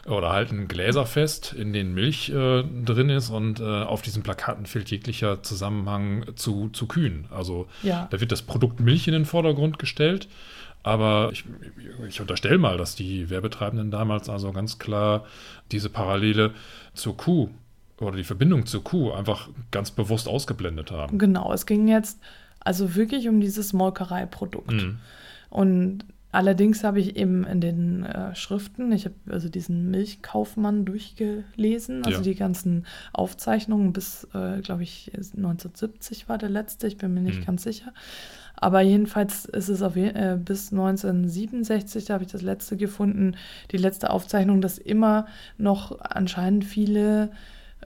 oder 0.07 0.31
halten 0.31 0.67
Gläser 0.67 1.05
fest, 1.05 1.53
in 1.53 1.73
denen 1.73 1.93
Milch 1.93 2.29
äh, 2.29 2.63
drin 2.63 3.09
ist 3.09 3.29
und 3.29 3.59
äh, 3.59 3.63
auf 3.63 4.01
diesen 4.01 4.23
Plakaten 4.23 4.65
fehlt 4.65 4.89
jeglicher 4.91 5.43
Zusammenhang 5.43 6.25
zu, 6.35 6.69
zu 6.69 6.87
Kühen. 6.87 7.25
Also 7.31 7.67
Ja. 7.83 8.07
da 8.11 8.21
wird 8.21 8.31
das 8.31 8.41
Produkt 8.41 8.79
Milch 8.79 9.07
in 9.07 9.13
den 9.13 9.25
Vordergrund 9.25 9.79
gestellt. 9.79 10.27
Aber 10.81 11.29
ich, 11.33 11.43
ich 12.07 12.21
unterstelle 12.21 12.57
mal, 12.57 12.77
dass 12.77 12.95
die 12.95 13.29
Werbetreibenden 13.29 13.91
damals 13.91 14.29
also 14.29 14.53
ganz 14.53 14.79
klar 14.79 15.25
diese 15.73 15.89
Parallele 15.89 16.53
zur 16.93 17.17
Kuh 17.17 17.49
oder 17.99 18.15
die 18.15 18.23
Verbindung 18.23 18.65
zur 18.65 18.81
Kuh 18.83 19.11
einfach 19.11 19.49
ganz 19.71 19.91
bewusst 19.91 20.29
ausgeblendet 20.29 20.91
haben. 20.91 21.17
Genau, 21.17 21.51
es 21.51 21.65
ging 21.65 21.89
jetzt 21.89 22.19
also 22.61 22.95
wirklich 22.95 23.27
um 23.27 23.41
dieses 23.41 23.73
Molkereiprodukt. 23.73 24.71
Mhm. 24.71 24.99
Und 25.49 26.05
allerdings 26.31 26.83
habe 26.83 26.99
ich 26.99 27.15
eben 27.15 27.43
in 27.45 27.59
den 27.61 28.03
äh, 28.03 28.35
Schriften, 28.35 28.91
ich 28.91 29.05
habe 29.05 29.15
also 29.29 29.49
diesen 29.49 29.89
Milchkaufmann 29.91 30.85
durchgelesen, 30.85 32.03
also 32.03 32.17
Ja. 32.19 32.23
die 32.23 32.35
ganzen 32.35 32.85
Aufzeichnungen 33.13 33.93
bis, 33.93 34.27
äh, 34.33 34.61
glaube 34.61 34.83
ich, 34.83 35.11
1970 35.15 36.29
war 36.29 36.37
der 36.37 36.49
letzte, 36.49 36.87
ich 36.87 36.97
bin 36.97 37.13
mir 37.13 37.21
nicht 37.21 37.41
Mhm. 37.41 37.45
ganz 37.45 37.63
sicher. 37.63 37.93
Aber 38.55 38.81
jedenfalls 38.81 39.45
ist 39.45 39.69
es 39.69 39.81
auf, 39.81 39.95
je- 39.95 40.09
äh, 40.09 40.37
bis 40.43 40.71
1967, 40.71 42.05
da 42.05 42.15
habe 42.15 42.25
ich 42.25 42.31
das 42.31 42.41
letzte 42.41 42.77
gefunden, 42.77 43.35
die 43.71 43.77
letzte 43.77 44.09
Aufzeichnung, 44.09 44.61
dass 44.61 44.77
immer 44.77 45.27
noch 45.57 45.99
anscheinend 46.01 46.65
viele 46.65 47.31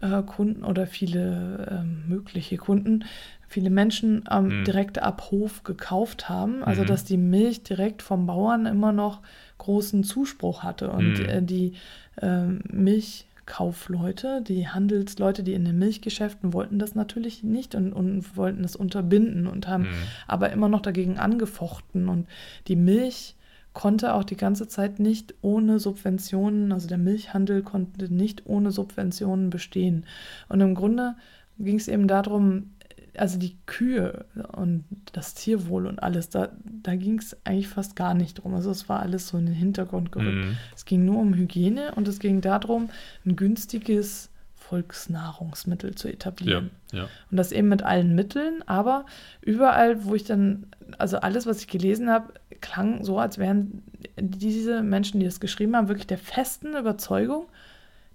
äh, 0.01 0.23
Kunden 0.23 0.63
oder 0.63 0.87
viele 0.87 1.67
ähm, 1.71 2.03
mögliche 2.07 2.57
Kunden, 2.57 3.05
viele 3.53 3.69
Menschen 3.69 4.23
am 4.27 4.47
Mhm. 4.61 4.63
direkt 4.65 4.99
ab 4.99 5.29
Hof 5.31 5.63
gekauft 5.63 6.27
haben. 6.27 6.63
Also 6.63 6.81
Mhm. 6.81 6.87
dass 6.87 7.05
die 7.05 7.17
Milch 7.17 7.63
direkt 7.63 8.01
vom 8.01 8.25
Bauern 8.25 8.65
immer 8.65 8.91
noch 8.91 9.21
großen 9.59 10.03
Zuspruch 10.03 10.63
hatte. 10.63 10.89
Und 10.91 11.19
Mhm. 11.19 11.25
äh, 11.29 11.41
die 11.41 11.73
ähm, 12.21 12.61
Milchkaufleute, 12.69 14.41
die 14.41 14.67
Handelsleute, 14.67 15.43
die 15.43 15.53
in 15.53 15.65
den 15.65 15.77
Milchgeschäften 15.79 16.53
wollten 16.53 16.79
das 16.79 16.95
natürlich 16.95 17.43
nicht 17.43 17.75
und, 17.75 17.93
und 17.93 18.37
wollten 18.37 18.61
das 18.63 18.75
unterbinden 18.75 19.47
und 19.47 19.67
haben 19.67 19.83
Mhm. 19.83 19.87
aber 20.27 20.51
immer 20.51 20.69
noch 20.69 20.81
dagegen 20.81 21.17
angefochten. 21.17 22.09
Und 22.09 22.27
die 22.67 22.75
Milch 22.75 23.35
konnte 23.73 24.13
auch 24.13 24.23
die 24.23 24.37
ganze 24.37 24.67
Zeit 24.67 24.99
nicht 24.99 25.33
ohne 25.41 25.79
Subventionen, 25.79 26.71
also 26.71 26.87
der 26.87 26.99
Milchhandel 26.99 27.63
konnte 27.63 28.13
nicht 28.13 28.43
ohne 28.45 28.71
Subventionen 28.71 29.49
bestehen. 29.49 30.05
Und 30.49 30.61
im 30.61 30.75
Grunde 30.75 31.15
ging 31.59 31.77
es 31.77 31.87
eben 31.87 32.07
darum, 32.07 32.71
also 33.17 33.37
die 33.37 33.57
Kühe 33.65 34.25
und 34.55 34.85
das 35.11 35.33
Tierwohl 35.35 35.85
und 35.87 36.01
alles, 36.01 36.29
da, 36.29 36.49
da 36.81 36.95
ging 36.95 37.19
es 37.19 37.37
eigentlich 37.43 37.67
fast 37.67 37.95
gar 37.95 38.13
nicht 38.13 38.35
drum. 38.35 38.53
Also 38.55 38.71
es 38.71 38.89
war 38.89 39.01
alles 39.01 39.27
so 39.27 39.37
in 39.37 39.45
den 39.45 39.55
Hintergrund 39.55 40.11
gerückt. 40.11 40.45
Mhm. 40.45 40.57
Es 40.75 40.85
ging 40.85 41.05
nur 41.05 41.19
um 41.19 41.33
Hygiene 41.33 41.93
und 41.95 42.07
es 42.07 42.19
ging 42.19 42.41
darum, 42.41 42.89
ein 43.25 43.35
günstiges 43.35 44.29
Volksnahrungsmittel 44.55 45.95
zu 45.95 46.07
Ja, 46.07 46.13
etablieren. 46.13 46.71
ja. 46.91 47.03
Und 47.29 47.37
das 47.37 47.51
eben 47.51 47.67
mit 47.69 47.83
allen 47.83 48.15
Mitteln, 48.15 48.63
aber 48.65 49.05
überall, 49.41 50.05
wo 50.05 50.15
ich 50.15 50.23
dann, 50.23 50.67
also 50.97 51.17
alles, 51.17 51.45
was 51.45 51.59
ich 51.59 51.67
gelesen 51.67 52.09
habe, 52.09 52.33
klang 52.61 53.03
so, 53.03 53.19
als 53.19 53.37
wären 53.37 53.83
diese 54.19 54.81
Menschen, 54.83 55.19
die 55.19 55.25
das 55.25 55.39
geschrieben 55.39 55.75
haben, 55.75 55.87
wirklich 55.89 56.07
der 56.07 56.17
festen 56.17 56.75
Überzeugung, 56.75 57.45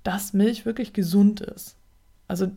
dass 0.03 0.33
Milch 0.33 0.65
wirklich 0.65 0.93
gesund 0.93 1.41
ist. 1.41 1.77
Also 2.29 2.53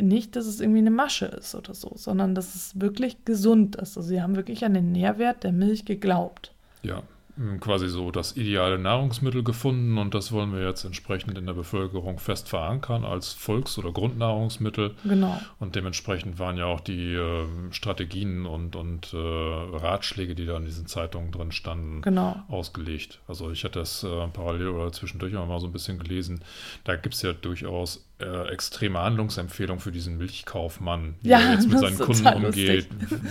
nicht, 0.00 0.36
dass 0.36 0.46
es 0.46 0.60
irgendwie 0.60 0.80
eine 0.80 0.90
Masche 0.90 1.26
ist 1.26 1.54
oder 1.54 1.74
so, 1.74 1.92
sondern 1.96 2.34
dass 2.34 2.54
es 2.54 2.78
wirklich 2.80 3.24
gesund 3.24 3.74
ist. 3.76 3.96
Also 3.96 4.02
sie 4.08 4.20
haben 4.22 4.36
wirklich 4.36 4.64
an 4.64 4.74
den 4.74 4.92
Nährwert 4.92 5.44
der 5.44 5.52
Milch 5.52 5.86
geglaubt. 5.86 6.52
Ja, 6.82 7.02
m, 7.38 7.58
quasi 7.58 7.88
so 7.88 8.10
das 8.10 8.36
ideale 8.36 8.78
Nahrungsmittel 8.78 9.42
gefunden 9.42 9.96
und 9.96 10.14
das 10.14 10.30
wollen 10.30 10.52
wir 10.52 10.62
jetzt 10.68 10.84
entsprechend 10.84 11.38
in 11.38 11.46
der 11.46 11.54
Bevölkerung 11.54 12.18
fest 12.18 12.50
verankern 12.50 13.04
als 13.06 13.32
Volks- 13.32 13.78
oder 13.78 13.92
Grundnahrungsmittel. 13.92 14.94
Genau. 15.04 15.40
Und 15.58 15.74
dementsprechend 15.74 16.38
waren 16.38 16.58
ja 16.58 16.66
auch 16.66 16.80
die 16.80 17.14
ähm, 17.14 17.72
Strategien 17.72 18.44
und, 18.44 18.76
und 18.76 19.14
äh, 19.14 19.16
Ratschläge, 19.16 20.34
die 20.34 20.44
da 20.44 20.58
in 20.58 20.66
diesen 20.66 20.86
Zeitungen 20.86 21.32
drin 21.32 21.50
standen, 21.52 22.02
Genau. 22.02 22.36
ausgelegt. 22.48 23.20
Also 23.26 23.50
ich 23.50 23.64
hatte 23.64 23.78
das 23.78 24.04
äh, 24.04 24.26
parallel 24.28 24.68
oder 24.68 24.92
zwischendurch 24.92 25.32
immer 25.32 25.46
mal 25.46 25.60
so 25.60 25.66
ein 25.66 25.72
bisschen 25.72 25.98
gelesen. 25.98 26.40
Da 26.84 26.96
gibt 26.96 27.14
es 27.14 27.22
ja 27.22 27.32
durchaus 27.32 28.06
äh, 28.24 28.48
extreme 28.52 28.98
Handlungsempfehlungen 29.00 29.80
für 29.80 29.92
diesen 29.92 30.16
Milchkaufmann, 30.18 31.14
wie 31.22 31.28
Ja, 31.30 31.40
er 31.40 31.52
jetzt 31.52 31.68
mit 31.68 31.78
seinen 31.78 31.98
Kunden 31.98 32.26
umgeht, 32.26 32.88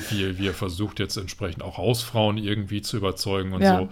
wie, 0.10 0.38
wie 0.38 0.48
er 0.48 0.54
versucht 0.54 1.00
jetzt 1.00 1.18
entsprechend 1.18 1.64
auch 1.64 1.78
Hausfrauen 1.78 2.38
irgendwie 2.38 2.82
zu 2.82 2.98
überzeugen 2.98 3.54
und 3.54 3.62
Ja. 3.62 3.80
so. 3.80 3.90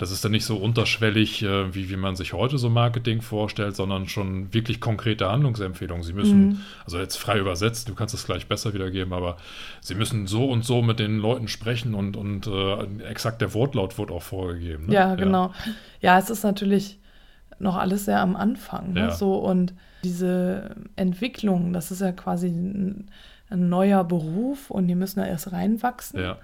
Das 0.00 0.12
ist 0.12 0.24
dann 0.24 0.30
nicht 0.30 0.44
so 0.44 0.56
unterschwellig, 0.58 1.42
äh, 1.42 1.74
wie, 1.74 1.90
wie 1.90 1.96
man 1.96 2.14
sich 2.14 2.32
heute 2.32 2.56
so 2.56 2.70
Marketing 2.70 3.20
vorstellt, 3.20 3.74
sondern 3.74 4.06
schon 4.08 4.54
wirklich 4.54 4.80
konkrete 4.80 5.28
Handlungsempfehlungen. 5.28 6.04
Sie 6.04 6.12
müssen, 6.12 6.48
Mhm. 6.50 6.60
also 6.84 6.98
jetzt 7.00 7.16
frei 7.16 7.38
übersetzt, 7.40 7.88
du 7.88 7.96
kannst 7.96 8.14
es 8.14 8.24
gleich 8.24 8.46
besser 8.46 8.74
wiedergeben, 8.74 9.12
aber 9.12 9.38
Sie 9.80 9.96
müssen 9.96 10.28
so 10.28 10.48
und 10.48 10.64
so 10.64 10.82
mit 10.82 11.00
den 11.00 11.18
Leuten 11.18 11.48
sprechen 11.48 11.94
und, 11.94 12.16
und 12.16 12.46
äh, 12.46 13.04
exakt 13.08 13.40
der 13.40 13.54
Wortlaut 13.54 13.98
wird 13.98 14.12
auch 14.12 14.22
vorgegeben. 14.22 14.86
Ne? 14.86 14.94
Ja, 14.94 15.14
genau. 15.16 15.52
Ja. 16.00 16.16
es 16.16 16.30
ist 16.30 16.44
natürlich 16.44 17.00
noch 17.58 17.76
alles 17.76 18.04
sehr 18.04 18.20
am 18.20 18.36
Anfang. 18.36 18.92
Ne? 18.92 19.00
Ja. 19.00 19.10
So, 19.10 19.34
und 19.34 19.74
diese 20.04 20.76
Entwicklung, 20.96 21.72
das 21.72 21.90
ist 21.90 22.00
ja 22.00 22.12
quasi 22.12 22.48
ein, 22.48 23.10
ein 23.50 23.68
neuer 23.68 24.04
Beruf 24.04 24.70
und 24.70 24.86
die 24.88 24.94
müssen 24.94 25.20
da 25.20 25.26
erst 25.26 25.52
reinwachsen. 25.52 26.20
Ja, 26.20 26.38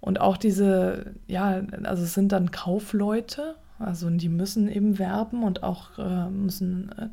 Und 0.00 0.20
auch 0.20 0.36
diese, 0.36 1.12
ja, 1.26 1.62
also 1.82 2.04
es 2.04 2.14
sind 2.14 2.32
dann 2.32 2.50
Kaufleute, 2.50 3.54
also 3.78 4.08
die 4.10 4.28
müssen 4.28 4.68
eben 4.68 4.98
werben 4.98 5.42
und 5.42 5.62
auch 5.62 5.98
äh, 5.98 6.30
müssen 6.30 6.92
äh, 6.98 7.08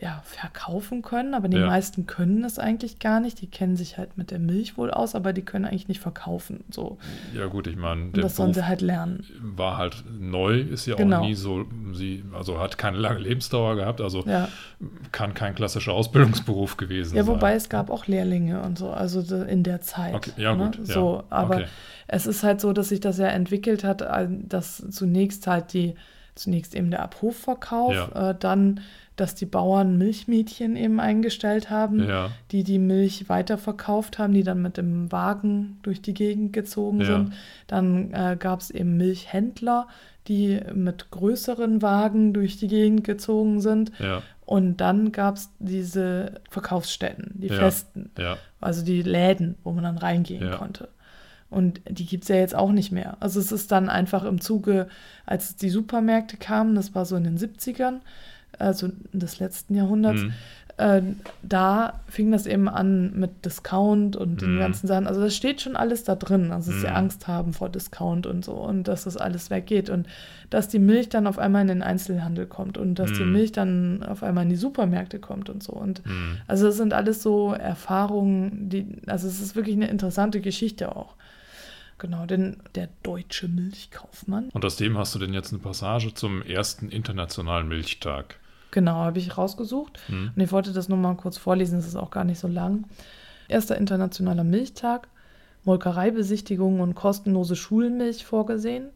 ja, 0.00 0.22
verkaufen 0.24 1.02
können, 1.02 1.34
aber 1.34 1.48
die 1.48 1.56
Ja. 1.56 1.66
meisten 1.66 2.06
können 2.06 2.44
es 2.44 2.60
eigentlich 2.60 3.00
gar 3.00 3.18
nicht. 3.18 3.40
Die 3.40 3.48
kennen 3.48 3.76
sich 3.76 3.98
halt 3.98 4.16
mit 4.16 4.30
der 4.30 4.38
Milch 4.38 4.78
wohl 4.78 4.90
aus, 4.92 5.16
aber 5.16 5.32
die 5.32 5.42
können 5.42 5.64
eigentlich 5.64 5.88
nicht 5.88 6.00
verkaufen. 6.00 6.62
So. 6.70 6.98
ja 7.34 7.46
gut, 7.46 7.66
ich 7.66 7.76
meine, 7.76 8.10
das 8.12 8.36
sollen 8.36 8.54
sie 8.54 8.66
halt 8.66 8.82
lernen. 8.82 9.26
war 9.42 9.78
halt 9.78 10.04
neu, 10.18 10.60
ist 10.60 10.86
ja 10.86 10.94
Genau. 10.94 11.18
auch 11.22 11.26
nie 11.26 11.34
so, 11.34 11.64
sie, 11.92 12.24
also 12.32 12.60
hat 12.60 12.78
keine 12.78 12.98
lange 12.98 13.18
Lebensdauer 13.18 13.74
gehabt, 13.76 14.00
also 14.00 14.24
Ja. 14.26 14.48
kann 15.10 15.34
kein 15.34 15.56
klassischer 15.56 15.92
Ausbildungsberuf 15.92 16.76
gewesen 16.76 17.16
Ja, 17.16 17.24
sein. 17.24 17.34
wobei 17.34 17.54
es 17.54 17.68
gab 17.68 17.90
auch 17.90 18.06
Lehrlinge 18.06 18.62
und 18.62 18.78
so, 18.78 18.90
also 18.90 19.20
in 19.44 19.64
der 19.64 19.80
Zeit. 19.80 20.14
Okay, 20.14 20.30
ja, 20.36 20.54
ne? 20.54 20.66
gut, 20.66 20.78
ja, 20.88 20.94
So, 20.94 21.24
aber 21.30 21.56
okay. 21.56 21.66
es 22.06 22.26
ist 22.26 22.44
halt 22.44 22.60
so, 22.60 22.72
dass 22.72 22.90
sich 22.90 23.00
das 23.00 23.18
ja 23.18 23.26
entwickelt 23.26 23.82
hat, 23.82 24.02
äh, 24.02 24.28
dass 24.30 24.76
zunächst 24.90 25.48
halt 25.48 25.72
die, 25.72 25.96
zunächst 26.36 26.74
eben 26.76 26.90
der 26.92 27.02
Abhofverkauf, 27.02 27.92
Ja. 27.94 28.30
äh, 28.30 28.34
dann, 28.38 28.80
dass 29.20 29.34
die 29.34 29.46
Bauern 29.46 29.98
Milchmädchen 29.98 30.76
eben 30.76 30.98
eingestellt 31.00 31.70
haben, 31.70 32.08
Ja, 32.08 32.30
die 32.52 32.64
die 32.64 32.78
Milch 32.78 33.28
weiterverkauft 33.28 34.18
haben, 34.18 34.32
die 34.32 34.42
dann 34.42 34.62
mit 34.62 34.76
dem 34.76 35.12
Wagen 35.12 35.78
durch 35.82 36.00
die 36.02 36.14
Gegend 36.14 36.52
gezogen 36.52 37.00
Ja. 37.00 37.06
sind. 37.06 37.32
Dann 37.66 38.12
äh, 38.12 38.36
gab 38.38 38.60
es 38.60 38.70
eben 38.70 38.96
Milchhändler, 38.96 39.86
die 40.28 40.60
mit 40.74 41.10
größeren 41.10 41.82
Wagen 41.82 42.32
durch 42.32 42.56
die 42.58 42.68
Gegend 42.68 43.04
gezogen 43.04 43.60
sind. 43.60 43.92
ja, 43.98 44.22
Und 44.46 44.78
dann 44.78 45.12
gab 45.12 45.36
es 45.36 45.50
diese 45.58 46.40
Verkaufsstätten, 46.50 47.32
die 47.34 47.48
festen, 47.58 48.10
also 48.60 48.84
die 48.84 49.02
Läden, 49.02 49.56
wo 49.64 49.72
man 49.72 49.84
dann 49.84 49.98
reingehen 49.98 50.50
konnte. 50.58 50.88
Und 51.48 51.80
die 51.88 52.06
gibt 52.06 52.22
es 52.24 52.28
ja 52.28 52.36
jetzt 52.36 52.54
auch 52.54 52.70
nicht 52.70 52.92
mehr. 52.92 53.16
Also 53.18 53.40
es 53.40 53.50
ist 53.50 53.72
dann 53.72 53.88
einfach 53.88 54.24
im 54.24 54.40
Zuge, 54.40 54.86
als 55.26 55.56
die 55.56 55.68
Supermärkte 55.70 56.36
kamen, 56.36 56.76
das 56.76 56.94
war 56.94 57.04
so 57.04 57.16
in 57.16 57.24
den 57.24 57.38
70ern, 57.38 58.00
also 58.60 58.90
des 59.12 59.38
letzten 59.38 59.74
Jahrhunderts, 59.74 60.22
Mhm. 60.22 60.32
äh, 60.76 61.02
da 61.42 62.00
fing 62.08 62.30
das 62.32 62.46
eben 62.46 62.68
an 62.68 63.12
mit 63.18 63.44
Discount 63.44 64.16
und 64.16 64.40
den 64.40 64.54
Mhm. 64.54 64.58
ganzen 64.58 64.86
Sachen. 64.86 65.06
Also 65.06 65.20
das 65.20 65.34
steht 65.36 65.60
schon 65.60 65.76
alles 65.76 66.04
da 66.04 66.14
drin. 66.14 66.52
Also 66.52 66.70
dass 66.70 66.80
sie 66.80 66.86
Mhm. 66.88 66.94
Angst 66.96 67.26
haben 67.28 67.52
vor 67.52 67.68
Discount 67.68 68.26
und 68.26 68.44
so 68.44 68.52
und 68.52 68.84
dass 68.88 69.04
das 69.04 69.16
alles 69.16 69.50
weggeht 69.50 69.90
und 69.90 70.06
dass 70.48 70.68
die 70.68 70.78
Milch 70.78 71.08
dann 71.08 71.26
auf 71.26 71.38
einmal 71.38 71.62
in 71.62 71.68
den 71.68 71.82
Einzelhandel 71.82 72.46
kommt 72.46 72.78
und 72.78 72.94
dass 72.96 73.12
die 73.12 73.24
Mhm. 73.24 73.32
Milch 73.32 73.52
dann 73.52 74.02
auf 74.02 74.22
einmal 74.22 74.44
in 74.44 74.50
die 74.50 74.56
Supermärkte 74.56 75.18
kommt 75.18 75.50
und 75.50 75.62
so. 75.62 75.72
Und 75.72 76.02
also 76.48 76.66
das 76.66 76.76
sind 76.76 76.92
alles 76.94 77.22
so 77.22 77.52
Erfahrungen, 77.52 78.68
die, 78.70 78.86
also 79.06 79.26
es 79.28 79.40
ist 79.40 79.56
wirklich 79.56 79.76
eine 79.76 79.88
interessante 79.88 80.40
Geschichte 80.40 80.94
auch. 80.96 81.14
genau, 81.98 82.24
denn 82.24 82.56
der 82.76 82.88
deutsche 83.02 83.46
Milchkaufmann. 83.46 84.48
Und 84.54 84.64
aus 84.64 84.76
dem 84.76 84.96
hast 84.96 85.14
du 85.14 85.18
denn 85.18 85.34
jetzt 85.34 85.52
eine 85.52 85.60
Passage 85.60 86.14
zum 86.14 86.40
ersten 86.40 86.88
internationalen 86.88 87.68
Milchtag. 87.68 88.36
Genau, 88.70 88.94
habe 88.94 89.18
ich 89.18 89.36
rausgesucht. 89.36 89.98
Hm. 90.06 90.30
Und 90.34 90.42
ich 90.42 90.52
wollte 90.52 90.72
das 90.72 90.88
nur 90.88 90.98
mal 90.98 91.14
kurz 91.16 91.38
vorlesen, 91.38 91.76
das 91.76 91.86
ist 91.86 91.96
auch 91.96 92.10
gar 92.10 92.24
nicht 92.24 92.38
so 92.38 92.48
lang. 92.48 92.84
Erster 93.48 93.76
internationaler 93.76 94.44
Milchtag, 94.44 95.08
Molkereibesichtigungen 95.64 96.80
und 96.80 96.94
kostenlose 96.94 97.56
Schulmilch 97.56 98.24
vorgesehen. 98.24 98.90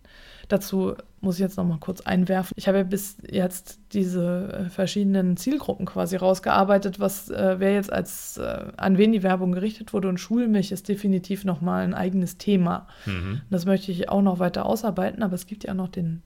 Dazu 0.49 0.95
muss 1.21 1.37
ich 1.37 1.41
jetzt 1.41 1.57
noch 1.57 1.65
mal 1.65 1.79
kurz 1.79 2.03
einwerfen. 2.03 2.53
Ich 2.57 2.69
habe 2.69 2.79
ja 2.79 2.85
bis 2.85 3.17
jetzt 3.29 3.79
diese 3.93 4.67
äh, 4.67 4.69
verschiedenen 4.69 5.37
Zielgruppen 5.37 5.87
quasi 5.87 6.17
rausgearbeitet, 6.17 7.01
was 7.01 7.31
äh, 7.31 7.57
wer 7.59 7.73
jetzt 7.73 7.93
als 7.93 8.37
äh, 8.37 8.67
an 8.77 8.99
wen 8.99 9.13
die 9.13 9.23
Werbung 9.23 9.53
gerichtet 9.53 9.93
wurde 9.93 10.09
und 10.09 10.19
Schulmilch 10.19 10.71
ist 10.71 10.89
definitiv 10.89 11.45
noch 11.45 11.61
mal 11.61 11.83
ein 11.83 11.95
eigenes 11.95 12.37
Thema. 12.37 12.87
Mhm. 13.07 13.41
Das 13.51 13.65
möchte 13.65 13.91
ich 13.91 14.09
auch 14.09 14.23
noch 14.23 14.39
weiter 14.39 14.67
ausarbeiten, 14.67 15.23
aber 15.23 15.35
es 15.35 15.47
gibt 15.47 15.65
ja 15.65 15.73
noch 15.73 15.89
den 15.89 16.23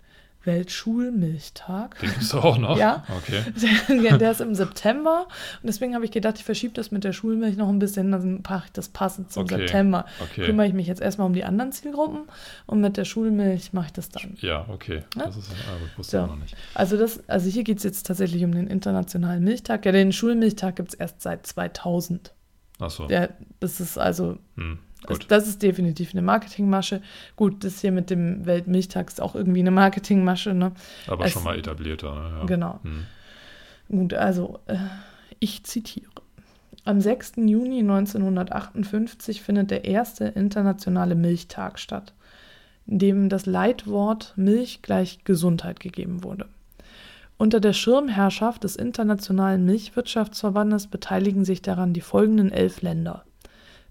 Weltschulmilchtag. 0.49 1.99
Den 2.01 2.11
gibt 2.11 2.23
es 2.23 2.35
auch 2.35 2.59
noch? 2.59 2.79
Ja. 2.79 3.05
Okay. 3.17 3.43
Der, 4.03 4.19
der 4.19 4.31
ist 4.31 4.41
im 4.41 4.55
September 4.55 5.27
und 5.63 5.67
deswegen 5.67 5.95
habe 5.95 6.05
ich 6.05 6.11
gedacht, 6.11 6.37
ich 6.39 6.45
verschiebe 6.45 6.75
das 6.75 6.91
mit 6.91 7.05
der 7.05 7.13
Schulmilch 7.13 7.57
noch 7.57 7.69
ein 7.69 7.79
bisschen, 7.79 8.11
dann 8.13 8.43
mache 8.49 8.65
ich 8.67 8.73
das 8.73 8.89
passend 8.89 9.33
zum 9.33 9.45
Okay, 9.45 9.57
September. 9.59 10.05
okay. 10.21 10.45
Kümmere 10.47 10.67
ich 10.67 10.73
mich 10.73 10.87
jetzt 10.87 11.01
erstmal 11.01 11.27
um 11.27 11.33
die 11.33 11.45
anderen 11.45 11.73
Zielgruppen 11.73 12.23
und 12.67 12.81
mit 12.81 12.97
der 12.97 13.05
Schulmilch 13.05 13.73
mache 13.73 13.87
ich 13.87 13.93
das 13.93 14.09
dann. 14.09 14.37
Ja, 14.41 14.67
okay. 14.69 15.03
Ja? 15.17 15.27
Das 15.27 15.37
ist 15.37 15.51
ah, 15.51 15.79
gut, 15.81 15.99
wusste 15.99 16.21
So. 16.21 16.27
noch 16.27 16.37
nicht. 16.37 16.57
Also, 16.75 16.97
das, 16.97 17.29
also 17.29 17.49
hier 17.51 17.65
geht 17.65 17.79
es 17.79 17.85
jetzt 17.85 18.07
tatsächlich 18.07 18.45
um 18.45 18.53
den 18.53 18.67
Internationalen 18.67 19.43
Milchtag. 19.45 19.85
Ja, 19.87 19.93
den 19.93 20.13
Schulmilchtag 20.13 20.77
gibt 20.77 20.91
es 20.91 20.95
erst 20.95 21.23
seit 21.23 21.47
2000. 21.47 22.33
Achso. 22.81 23.07
Der, 23.07 23.31
das 23.61 23.81
ist 23.81 23.99
also, 23.99 24.39
Hm, 24.57 24.79
gut. 25.07 25.27
das 25.29 25.47
ist 25.49 25.63
definitiv 25.63 26.13
eine 26.13 26.23
Marketingmasche. 26.23 27.01
Gut, 27.37 27.65
das 27.65 27.81
hier 27.81 27.93
mit 27.93 28.11
dem 28.11 28.45
Weltmilchtag 28.47 29.09
ist 29.09 29.21
auch 29.21 29.35
irgendwie 29.35 29.61
eine 29.61 29.71
Marketingmasche, 29.71 30.55
ne? 30.55 30.73
Aber 31.07 31.25
es- 31.27 31.33
schon 31.33 31.45
mal 31.45 31.59
etablierter. 31.59 32.15
Ne? 32.15 32.39
Ja. 32.41 32.45
Genau. 32.47 32.81
Hm. 32.83 33.07
Gut, 33.89 34.15
also 34.15 34.59
äh, 34.67 34.77
ich 35.39 35.65
zitiere. 35.65 36.11
Am 36.85 37.01
6. 37.01 37.33
Juni 37.37 37.81
1958 37.81 39.43
findet 39.43 39.71
der 39.71 39.85
erste 39.85 40.25
internationale 40.27 41.15
Milchtag 41.15 41.79
statt, 41.79 42.15
in 42.87 42.99
dem 42.99 43.29
das 43.29 43.47
Leitwort 43.47 44.33
Milch 44.37 44.81
gleich 44.83 45.25
Gesundheit 45.25 45.81
gegeben 45.81 46.23
wurde. 46.25 46.47
Unter 47.37 47.61
der 47.61 47.73
Schirmherrschaft 47.73 48.65
des 48.65 48.75
Internationalen 48.75 49.65
Milchwirtschaftsverbandes 49.65 50.87
beteiligen 50.89 51.45
sich 51.45 51.63
daran 51.63 51.93
die 51.93 52.01
folgenden 52.01 52.51
elf 52.51 52.83
Länder. 52.83 53.25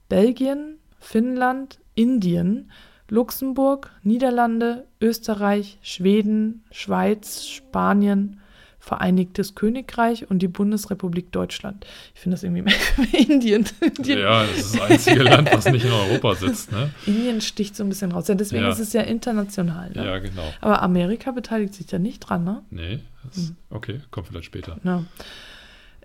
Belgien, 0.10 0.77
Finnland, 1.00 1.80
Indien, 1.96 2.72
Luxemburg, 3.10 3.92
Niederlande, 4.04 4.86
Österreich, 5.02 5.78
Schweden, 5.82 6.64
Schweiz, 6.72 7.46
Spanien, 7.48 8.40
Vereinigtes 8.80 9.54
Königreich 9.54 10.30
und 10.32 10.40
die 10.40 10.48
Bundesrepublik 10.48 11.34
Deutschland. 11.34 11.86
Ich 12.16 12.22
finde 12.22 12.36
das 12.36 12.44
irgendwie 12.44 12.74
Indien. 13.18 13.66
Indien, 13.82 14.20
Ja, 14.20 14.44
das 14.46 14.58
ist 14.58 14.76
das 14.76 14.82
einzige 14.82 15.24
Land, 15.24 15.52
was 15.52 15.66
nicht 15.66 15.84
in 15.84 15.92
Europa 15.92 16.36
sitzt. 16.36 16.72
Ne? 16.72 16.90
Indien 17.06 17.42
sticht 17.42 17.76
so 17.76 17.84
ein 17.84 17.90
bisschen 17.90 18.14
raus. 18.14 18.30
Ja, 18.30 18.36
deswegen 18.36 18.64
Ja. 18.64 18.70
ist 18.70 18.80
es 18.80 18.94
ja 18.94 19.02
international. 19.02 19.92
Ne? 19.94 20.06
Ja, 20.06 20.20
genau. 20.20 20.54
Aber 20.62 20.82
Amerika 20.84 21.32
beteiligt 21.32 21.74
sich 21.74 21.88
da 21.88 22.00
nicht 22.00 22.20
dran, 22.22 22.46
ne? 22.46 22.62
Nee, 22.70 23.00
das, 23.26 23.48
Hm. 23.48 23.56
okay, 23.72 24.00
kommt 24.10 24.28
vielleicht 24.28 24.46
später. 24.46 24.78
Ja. 24.86 25.04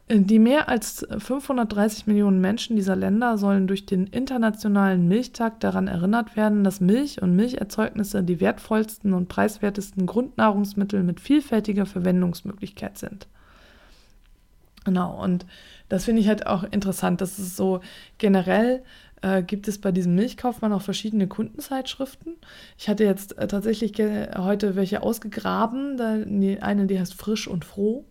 Die 0.08 0.38
mehr 0.38 0.68
als 0.68 1.06
530 1.16 2.06
Millionen 2.06 2.40
Menschen 2.40 2.76
dieser 2.76 2.96
Länder 2.96 3.38
sollen 3.38 3.66
durch 3.66 3.86
den 3.86 4.06
Internationalen 4.08 5.08
Milchtag 5.08 5.60
daran 5.60 5.88
erinnert 5.88 6.36
werden, 6.36 6.64
dass 6.64 6.80
Milch 6.80 7.22
und 7.22 7.34
Milcherzeugnisse 7.34 8.22
die 8.22 8.40
wertvollsten 8.40 9.14
und 9.14 9.28
preiswertesten 9.28 10.04
Grundnahrungsmittel 10.06 11.02
mit 11.02 11.20
vielfältiger 11.20 11.86
Verwendungsmöglichkeit 11.86 12.98
sind. 12.98 13.26
Genau, 14.84 15.22
und 15.22 15.46
das 15.88 16.04
finde 16.04 16.20
ich 16.20 16.28
halt 16.28 16.46
auch 16.46 16.64
interessant, 16.64 17.20
dass 17.20 17.38
es 17.38 17.56
so 17.56 17.80
generell 18.18 18.82
äh, 19.22 19.42
gibt 19.42 19.68
es 19.68 19.78
bei 19.78 19.92
diesem 19.92 20.14
Milchkaufmann 20.14 20.72
auch 20.72 20.82
verschiedene 20.82 21.26
Kundenzeitschriften. 21.28 22.34
Ich 22.76 22.88
hatte 22.88 23.04
jetzt 23.04 23.38
äh, 23.38 23.46
tatsächlich 23.46 23.94
heute 24.36 24.76
welche 24.76 25.02
ausgegraben. 25.02 25.96
Da, 25.96 26.16
die, 26.18 26.60
eine, 26.60 26.86
die 26.86 26.98
heißt 26.98 27.14
Frisch 27.14 27.48
und 27.48 27.64
Froh. 27.64 28.04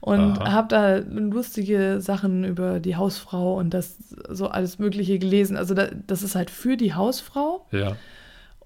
Und 0.00 0.38
habe 0.38 0.68
da 0.68 0.96
lustige 0.96 2.00
Sachen 2.00 2.44
über 2.44 2.78
die 2.80 2.96
Hausfrau 2.96 3.56
und 3.56 3.74
das 3.74 3.96
so 4.28 4.48
alles 4.48 4.78
Mögliche 4.78 5.18
gelesen. 5.18 5.56
Also 5.56 5.74
da, 5.74 5.88
das 6.06 6.22
ist 6.22 6.34
halt 6.34 6.50
für 6.50 6.76
die 6.76 6.94
Hausfrau. 6.94 7.66
Ja, 7.72 7.96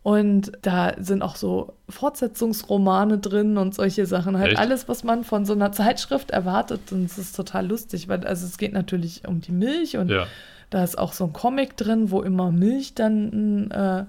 Und 0.02 0.52
da 0.60 0.92
sind 0.98 1.22
auch 1.22 1.36
so 1.36 1.78
Fortsetzungsromane 1.88 3.18
drin 3.18 3.56
und 3.56 3.74
solche 3.74 4.04
Sachen. 4.04 4.38
Halt 4.38 4.52
Echt? 4.52 4.60
alles, 4.60 4.86
was 4.86 5.02
man 5.02 5.24
von 5.24 5.46
so 5.46 5.54
einer 5.54 5.72
Zeitschrift 5.72 6.30
erwartet. 6.30 6.92
Und 6.92 7.06
es 7.06 7.16
ist 7.16 7.34
total 7.34 7.66
lustig, 7.66 8.08
weil 8.08 8.26
also 8.26 8.44
es 8.44 8.58
geht 8.58 8.72
natürlich 8.72 9.26
um 9.26 9.40
die 9.40 9.52
Milch 9.52 9.96
und 9.96 10.10
ja. 10.10 10.26
Da 10.74 10.82
ist 10.82 10.98
auch 10.98 11.12
so 11.12 11.24
ein 11.24 11.32
Comic 11.32 11.76
drin, 11.76 12.10
wo 12.10 12.20
immer 12.22 12.50
Milch 12.50 12.94
dann 12.96 13.70
äh, 13.70 14.04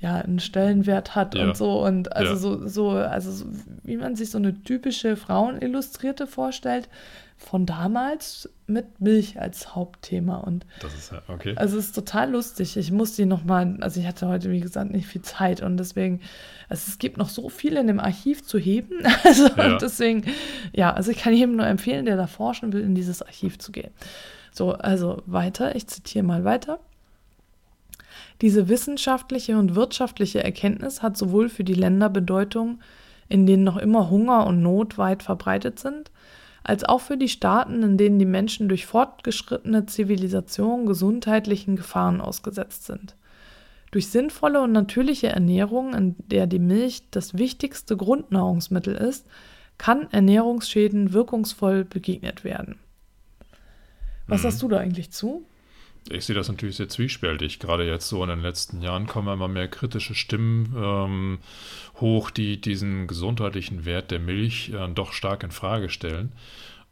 ja, 0.00 0.16
einen 0.16 0.38
Stellenwert 0.38 1.14
hat 1.14 1.34
Ja. 1.34 1.44
und 1.44 1.56
so. 1.56 1.82
Und 1.82 2.14
also 2.14 2.32
Ja. 2.32 2.36
so, 2.38 2.66
so, 2.68 2.90
also 2.90 3.32
so, 3.32 3.46
wie 3.84 3.96
man 3.96 4.16
sich 4.16 4.30
so 4.30 4.36
eine 4.38 4.54
typische 4.62 5.16
Frauenillustrierte 5.16 6.26
vorstellt, 6.26 6.88
von 7.38 7.64
damals 7.64 8.50
mit 8.66 9.00
Milch 9.00 9.40
als 9.40 9.74
Hauptthema. 9.74 10.36
Und 10.36 10.66
Das 10.82 10.92
ist 10.94 11.10
ja, 11.10 11.22
okay. 11.28 11.54
also 11.56 11.78
es 11.78 11.86
ist 11.86 11.94
total 11.94 12.30
lustig. 12.32 12.76
Ich 12.76 12.92
muss 12.92 13.16
die 13.16 13.24
nochmal, 13.24 13.78
also 13.80 13.98
ich 13.98 14.06
hatte 14.06 14.28
heute, 14.28 14.50
wie 14.50 14.60
gesagt, 14.60 14.90
nicht 14.90 15.06
viel 15.06 15.22
Zeit 15.22 15.62
und 15.62 15.78
deswegen, 15.78 16.20
also 16.68 16.84
es 16.86 16.98
gibt 16.98 17.16
noch 17.16 17.30
so 17.30 17.48
viel 17.48 17.78
in 17.78 17.86
dem 17.86 17.98
Archiv 17.98 18.42
zu 18.44 18.58
heben. 18.58 18.92
Also 19.24 19.48
Ja. 19.56 19.72
und 19.72 19.80
deswegen, 19.80 20.24
ja, 20.74 20.92
also 20.92 21.10
ich 21.10 21.16
kann 21.18 21.32
jedem 21.34 21.56
nur 21.56 21.66
empfehlen, 21.66 22.04
der 22.04 22.18
da 22.18 22.26
forschen 22.26 22.74
will, 22.74 22.82
in 22.82 22.94
dieses 22.94 23.22
Archiv 23.22 23.58
zu 23.58 23.72
gehen. 23.72 23.90
So, 24.52 24.72
also 24.72 25.22
weiter, 25.26 25.74
ich 25.76 25.86
zitiere 25.86 26.24
mal 26.24 26.44
weiter. 26.44 26.80
Diese 28.40 28.68
wissenschaftliche 28.68 29.58
und 29.58 29.74
wirtschaftliche 29.74 30.42
Erkenntnis 30.42 31.02
hat 31.02 31.16
sowohl 31.16 31.48
für 31.48 31.64
die 31.64 31.74
Länder 31.74 32.08
Bedeutung, 32.08 32.80
in 33.28 33.46
denen 33.46 33.64
noch 33.64 33.76
immer 33.76 34.10
Hunger 34.10 34.46
und 34.46 34.62
Not 34.62 34.98
weit 34.98 35.22
verbreitet 35.22 35.78
sind, 35.78 36.10
als 36.64 36.84
auch 36.84 37.00
für 37.00 37.16
die 37.16 37.28
Staaten, 37.28 37.82
in 37.82 37.96
denen 37.96 38.18
die 38.18 38.26
Menschen 38.26 38.68
durch 38.68 38.86
fortgeschrittene 38.86 39.86
Zivilisation 39.86 40.86
gesundheitlichen 40.86 41.76
Gefahren 41.76 42.20
ausgesetzt 42.20 42.84
sind. 42.84 43.14
Durch 43.92 44.08
sinnvolle 44.08 44.60
und 44.60 44.72
natürliche 44.72 45.28
Ernährung, 45.28 45.94
in 45.94 46.16
der 46.18 46.46
die 46.46 46.58
Milch 46.58 47.02
das 47.10 47.36
wichtigste 47.36 47.96
Grundnahrungsmittel 47.96 48.94
ist, 48.94 49.26
kann 49.78 50.08
Ernährungsschäden 50.12 51.12
wirkungsvoll 51.12 51.84
begegnet 51.84 52.44
werden. 52.44 52.78
Was 54.30 54.42
Mhm. 54.42 54.46
hast 54.46 54.62
du 54.62 54.68
da 54.68 54.78
eigentlich 54.78 55.10
zu? 55.10 55.44
Ich 56.08 56.24
sehe 56.24 56.34
das 56.34 56.48
natürlich 56.48 56.76
sehr 56.76 56.88
zwiespältig. 56.88 57.58
Gerade 57.58 57.86
jetzt 57.86 58.08
so 58.08 58.22
in 58.22 58.30
den 58.30 58.40
letzten 58.40 58.80
Jahren 58.80 59.06
kommen 59.06 59.28
immer 59.28 59.48
mehr 59.48 59.68
kritische 59.68 60.14
Stimmen 60.14 60.74
ähm, 60.74 61.38
hoch, 62.00 62.30
die 62.30 62.58
diesen 62.58 63.06
gesundheitlichen 63.06 63.84
Wert 63.84 64.10
der 64.10 64.18
Milch 64.18 64.70
äh, 64.70 64.88
doch 64.94 65.12
stark 65.12 65.42
in 65.42 65.50
Frage 65.50 65.90
stellen. 65.90 66.32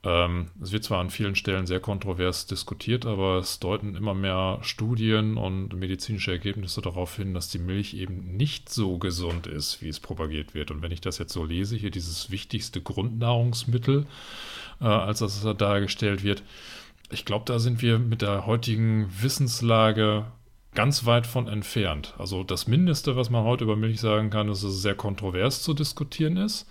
Ähm, 0.05 0.49
es 0.63 0.73
wird 0.73 0.85
zwar 0.85 1.01
an 1.01 1.11
vielen 1.11 1.35
Stellen 1.35 1.67
sehr 1.67 1.81
kontrovers 1.81 2.47
diskutiert, 2.47 3.07
aber 3.07 3.39
es 3.39 3.59
deuten 3.59 3.97
immer 3.97 4.15
mehr 4.15 4.59
Studien 4.61 5.39
und 5.39 5.75
medizinische 5.75 6.31
Ergebnisse 6.31 6.83
darauf 6.83 7.17
hin, 7.17 7.35
dass 7.35 7.49
die 7.49 7.59
Milch 7.59 7.95
eben 7.95 8.37
nicht 8.37 8.69
so 8.69 8.99
gesund 8.99 9.47
ist, 9.47 9.81
wie 9.83 9.89
es 9.89 9.99
propagiert 10.01 10.55
wird. 10.55 10.71
Und 10.71 10.83
wenn 10.83 10.93
ich 10.93 11.01
das 11.01 11.19
jetzt 11.19 11.33
so 11.33 11.45
lese, 11.45 11.77
hier 11.77 11.91
dieses 11.91 12.31
wichtigste 12.31 12.81
Grundnahrungsmittel, 12.83 14.07
äh, 14.81 14.85
als 14.85 15.21
das 15.21 15.43
da 15.43 15.55
dargestellt 15.55 16.23
wird, 16.23 16.43
ich 17.11 17.25
glaube, 17.25 17.45
da 17.47 17.59
sind 17.59 17.83
wir 17.83 17.99
mit 17.99 18.23
der 18.23 18.47
heutigen 18.47 19.09
Wissenslage 19.21 20.27
ganz 20.75 21.07
weit 21.07 21.27
von 21.27 21.49
entfernt. 21.49 22.15
Also 22.19 22.45
das 22.45 22.67
Mindeste, 22.67 23.17
was 23.17 23.31
man 23.31 23.45
heute 23.45 23.65
über 23.65 23.77
Milch 23.77 24.01
sagen 24.01 24.31
kann, 24.31 24.49
ist, 24.49 24.63
dass 24.63 24.71
es 24.73 24.83
sehr 24.83 24.95
kontrovers 24.95 25.63
zu 25.63 25.75
diskutieren 25.75 26.37
ist. 26.37 26.67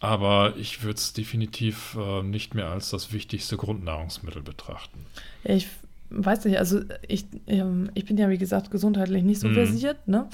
Aber 0.00 0.54
ich 0.56 0.82
würde 0.82 0.96
es 0.96 1.12
definitiv 1.12 1.96
äh, 1.98 2.22
nicht 2.22 2.54
mehr 2.54 2.68
als 2.68 2.90
das 2.90 3.12
wichtigste 3.12 3.56
Grundnahrungsmittel 3.56 4.42
betrachten. 4.42 5.06
Ja, 5.44 5.54
ich 5.54 5.68
weiß 6.10 6.44
nicht, 6.44 6.58
also 6.58 6.80
ich, 7.06 7.26
ähm, 7.46 7.90
ich 7.94 8.04
bin 8.04 8.18
ja, 8.18 8.28
wie 8.28 8.38
gesagt, 8.38 8.70
gesundheitlich 8.70 9.22
nicht 9.22 9.40
so 9.40 9.48
Mhm. 9.48 9.54
versiert, 9.54 10.08
ne? 10.08 10.28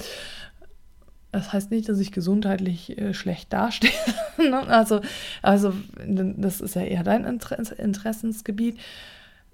Das 1.31 1.53
heißt 1.53 1.69
nicht, 1.69 1.87
dass 1.87 1.99
ich 1.99 2.11
gesundheitlich 2.11 2.97
äh, 2.97 3.13
schlecht 3.13 3.53
dastehe. 3.53 3.91
ne? 4.37 4.67
also, 4.67 5.01
also, 5.43 5.73
das 6.05 6.59
ist 6.61 6.75
ja 6.75 6.81
eher 6.81 7.03
dein 7.03 7.23
Interess 7.23 7.71
Interessensgebiet. 7.71 8.77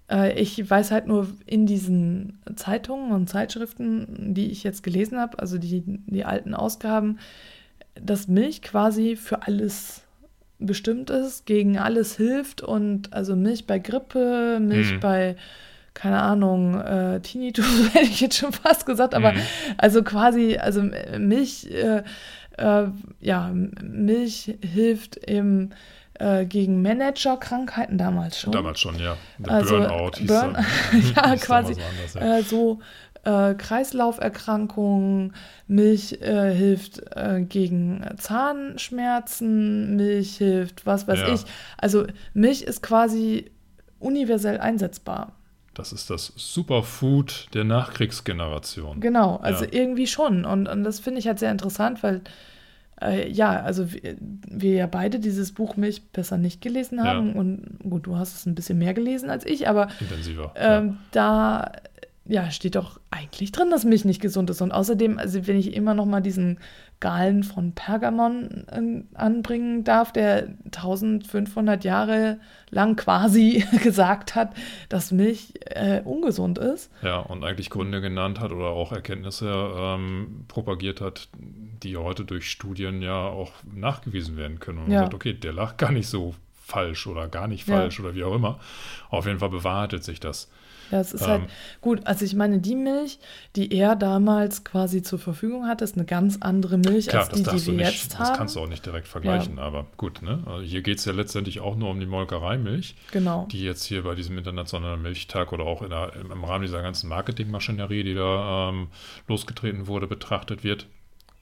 Äh, 0.09 0.39
ich 0.39 0.69
weiß 0.69 0.91
halt 0.91 1.07
nur 1.07 1.27
in 1.45 1.65
diesen 1.65 2.39
Zeitungen 2.55 3.11
und 3.11 3.29
Zeitschriften, 3.29 4.33
die 4.33 4.51
ich 4.51 4.63
jetzt 4.63 4.83
gelesen 4.83 5.19
habe, 5.19 5.39
also 5.39 5.57
die, 5.57 5.83
die 5.85 6.25
alten 6.25 6.53
Ausgaben, 6.53 7.19
dass 7.95 8.27
Milch 8.27 8.61
quasi 8.61 9.15
für 9.15 9.43
alles 9.43 10.01
bestimmt 10.59 11.09
ist, 11.09 11.45
gegen 11.45 11.77
alles 11.77 12.15
hilft 12.15 12.61
und 12.61 13.13
also 13.13 13.35
Milch 13.35 13.67
bei 13.67 13.79
Grippe, 13.79 14.59
Milch 14.61 14.91
Hm. 14.91 14.99
bei 14.99 15.35
keine 15.93 16.21
Ahnung, 16.21 16.79
äh, 16.81 17.21
Tinnitus 17.21 17.65
hätte 17.93 18.05
ich 18.05 18.19
jetzt 18.19 18.37
schon 18.37 18.51
fast 18.51 18.85
gesagt, 18.85 19.15
aber 19.15 19.31
mhm. 19.31 19.39
also 19.77 20.03
quasi, 20.03 20.57
also 20.57 20.83
Milch, 21.17 21.71
äh, 21.71 22.03
äh, 22.57 22.87
ja, 23.21 23.51
Milch 23.53 24.57
hilft 24.61 25.15
im 25.15 25.69
äh, 26.19 26.45
gegen 26.45 26.81
Managerkrankheiten 26.81 27.97
damals 27.97 28.39
schon. 28.39 28.51
Damals 28.51 28.79
schon, 28.79 28.99
ja. 28.99 29.17
Der 29.37 29.51
also, 29.51 29.77
Burnout 29.77 30.11
hieß 30.17 30.27
Burn 30.27 30.55
ja, 31.15 31.35
quasi 31.35 31.73
so, 31.73 31.81
anders, 31.81 32.13
ja. 32.13 32.37
Äh, 32.37 32.43
so 32.43 32.79
äh, 33.25 33.55
Kreislauferkrankungen, 33.55 35.33
Milch 35.67 36.21
äh, 36.21 36.53
hilft 36.53 37.01
äh, 37.15 37.41
gegen 37.41 38.05
Zahnschmerzen, 38.17 39.95
Milch 39.95 40.37
hilft, 40.37 40.85
was 40.85 41.07
weiß 41.07 41.19
ja. 41.19 41.33
ich. 41.33 41.41
Also 41.77 42.05
Milch 42.33 42.61
ist 42.61 42.81
quasi 42.81 43.51
universell 43.99 44.59
einsetzbar. 44.59 45.33
Das 45.73 45.91
ist 45.91 46.09
das 46.09 46.31
Superfood 46.37 47.47
der 47.53 47.65
Nachkriegsgeneration. 47.65 49.01
Genau, 49.01 49.37
also 49.37 49.65
ja. 49.65 49.71
irgendwie 49.73 50.07
schon. 50.07 50.45
Und, 50.45 50.67
und 50.67 50.83
das 50.83 51.01
finde 51.01 51.19
ich 51.19 51.27
halt 51.27 51.39
sehr 51.39 51.51
interessant, 51.51 52.01
weil 52.01 52.21
äh, 53.01 53.29
ja, 53.29 53.61
also 53.61 53.91
wir, 53.91 54.15
wir, 54.19 54.73
ja 54.73 54.87
beide 54.87 55.19
dieses 55.19 55.51
Buch 55.51 55.75
Milch 55.75 56.09
besser 56.11 56.37
nicht 56.37 56.61
gelesen 56.61 57.03
haben. 57.03 57.33
Ja. 57.33 57.35
Und 57.35 57.79
gut, 57.89 58.07
du 58.07 58.17
hast 58.17 58.35
es 58.35 58.45
ein 58.45 58.55
bisschen 58.55 58.77
mehr 58.77 58.93
gelesen 58.93 59.29
als 59.29 59.45
ich, 59.45 59.67
aber 59.67 59.89
intensiver. 59.99 60.53
Ähm, 60.55 60.87
ja. 60.87 60.95
Da 61.11 61.71
ja, 62.27 62.49
steht 62.49 62.75
doch 62.75 62.99
eigentlich 63.11 63.51
drin, 63.51 63.69
dass 63.69 63.85
Milch 63.85 64.03
nicht 64.03 64.21
gesund 64.21 64.49
ist. 64.49 64.61
Und 64.61 64.71
außerdem, 64.71 65.19
also 65.19 65.45
wenn 65.45 65.57
ich 65.57 65.73
immer 65.73 65.93
noch 65.93 66.05
mal 66.05 66.21
diesen 66.21 66.59
Galen 66.99 67.43
von 67.43 67.73
Pergamon 67.73 68.65
äh, 68.67 69.03
anbringen 69.15 69.83
darf, 69.83 70.11
der 70.11 70.47
1500 70.65 71.83
Jahre 71.83 72.39
lang 72.71 72.95
quasi 72.95 73.63
gesagt 73.83 74.33
hat, 74.33 74.55
dass 74.89 75.11
Milch 75.11 75.53
äh, 75.65 76.01
ungesund 76.01 76.57
ist. 76.57 76.91
Ja, 77.03 77.19
und 77.19 77.43
eigentlich 77.43 77.69
Gründe 77.69 78.01
genannt 78.01 78.39
hat 78.39 78.51
oder 78.51 78.69
auch 78.69 78.91
Erkenntnisse 78.91 79.51
ähm, 79.77 80.45
propagiert 80.47 81.01
hat, 81.01 81.29
die 81.83 81.95
heute 81.95 82.25
durch 82.25 82.49
Studien 82.49 83.03
ja 83.03 83.27
auch 83.27 83.51
nachgewiesen 83.71 84.35
werden 84.35 84.59
können. 84.59 84.79
Und 84.79 84.83
man 84.85 84.93
ja. 84.93 85.01
sagt, 85.01 85.13
okay, 85.13 85.33
der 85.33 85.53
lag 85.53 85.77
gar 85.77 85.91
nicht 85.91 86.07
so 86.07 86.33
falsch 86.55 87.05
oder 87.05 87.27
gar 87.27 87.47
nicht 87.47 87.65
falsch 87.65 87.99
ja. 87.99 88.05
oder 88.05 88.15
wie 88.15 88.23
auch 88.23 88.33
immer. 88.33 88.59
Auf 89.09 89.27
jeden 89.27 89.37
Fall 89.37 89.49
bewahrheitet 89.49 90.03
sich 90.03 90.19
das. 90.19 90.49
Ja, 90.91 90.99
es 90.99 91.13
ist 91.13 91.21
halt 91.27 91.41
ähm, 91.41 91.41
halt 91.41 91.81
gut. 91.81 92.01
Also 92.05 92.25
ich 92.25 92.35
meine, 92.35 92.59
die 92.59 92.75
Milch, 92.75 93.19
die 93.55 93.71
er 93.71 93.95
damals 93.95 94.63
quasi 94.63 95.01
zur 95.01 95.19
Verfügung 95.19 95.67
hatte, 95.67 95.83
ist 95.83 95.95
eine 95.95 96.05
ganz 96.05 96.37
andere 96.41 96.77
Milch 96.77 97.07
klar, 97.07 97.23
als 97.23 97.29
die, 97.31 97.43
die 97.43 97.65
wir 97.65 97.73
nicht, 97.73 98.03
jetzt 98.03 98.19
haben. 98.19 98.29
Das 98.29 98.37
kannst 98.37 98.55
du 98.55 98.59
auch 98.59 98.67
nicht 98.67 98.85
direkt 98.85 99.07
vergleichen, 99.07 99.57
ja. 99.57 99.63
aber 99.63 99.85
gut. 99.97 100.21
Ne? 100.21 100.43
Also 100.45 100.63
hier 100.63 100.81
geht 100.81 100.99
es 100.99 101.05
ja 101.05 101.13
letztendlich 101.13 101.59
auch 101.59 101.75
nur 101.75 101.89
um 101.89 101.99
die 101.99 102.05
Molkereimilch, 102.05 102.95
genau. 103.11 103.47
die 103.51 103.63
jetzt 103.63 103.85
hier 103.85 104.03
bei 104.03 104.15
diesem 104.15 104.37
internationalen 104.37 105.01
Milchtag 105.01 105.51
oder 105.53 105.65
auch 105.65 105.87
der, 105.87 106.13
im 106.15 106.43
Rahmen 106.43 106.63
dieser 106.63 106.81
ganzen 106.81 107.09
Marketingmaschinerie, 107.09 108.03
die 108.03 108.15
da 108.15 108.69
ähm, 108.69 108.87
losgetreten 109.27 109.87
wurde, 109.87 110.07
betrachtet 110.07 110.63
wird. 110.63 110.87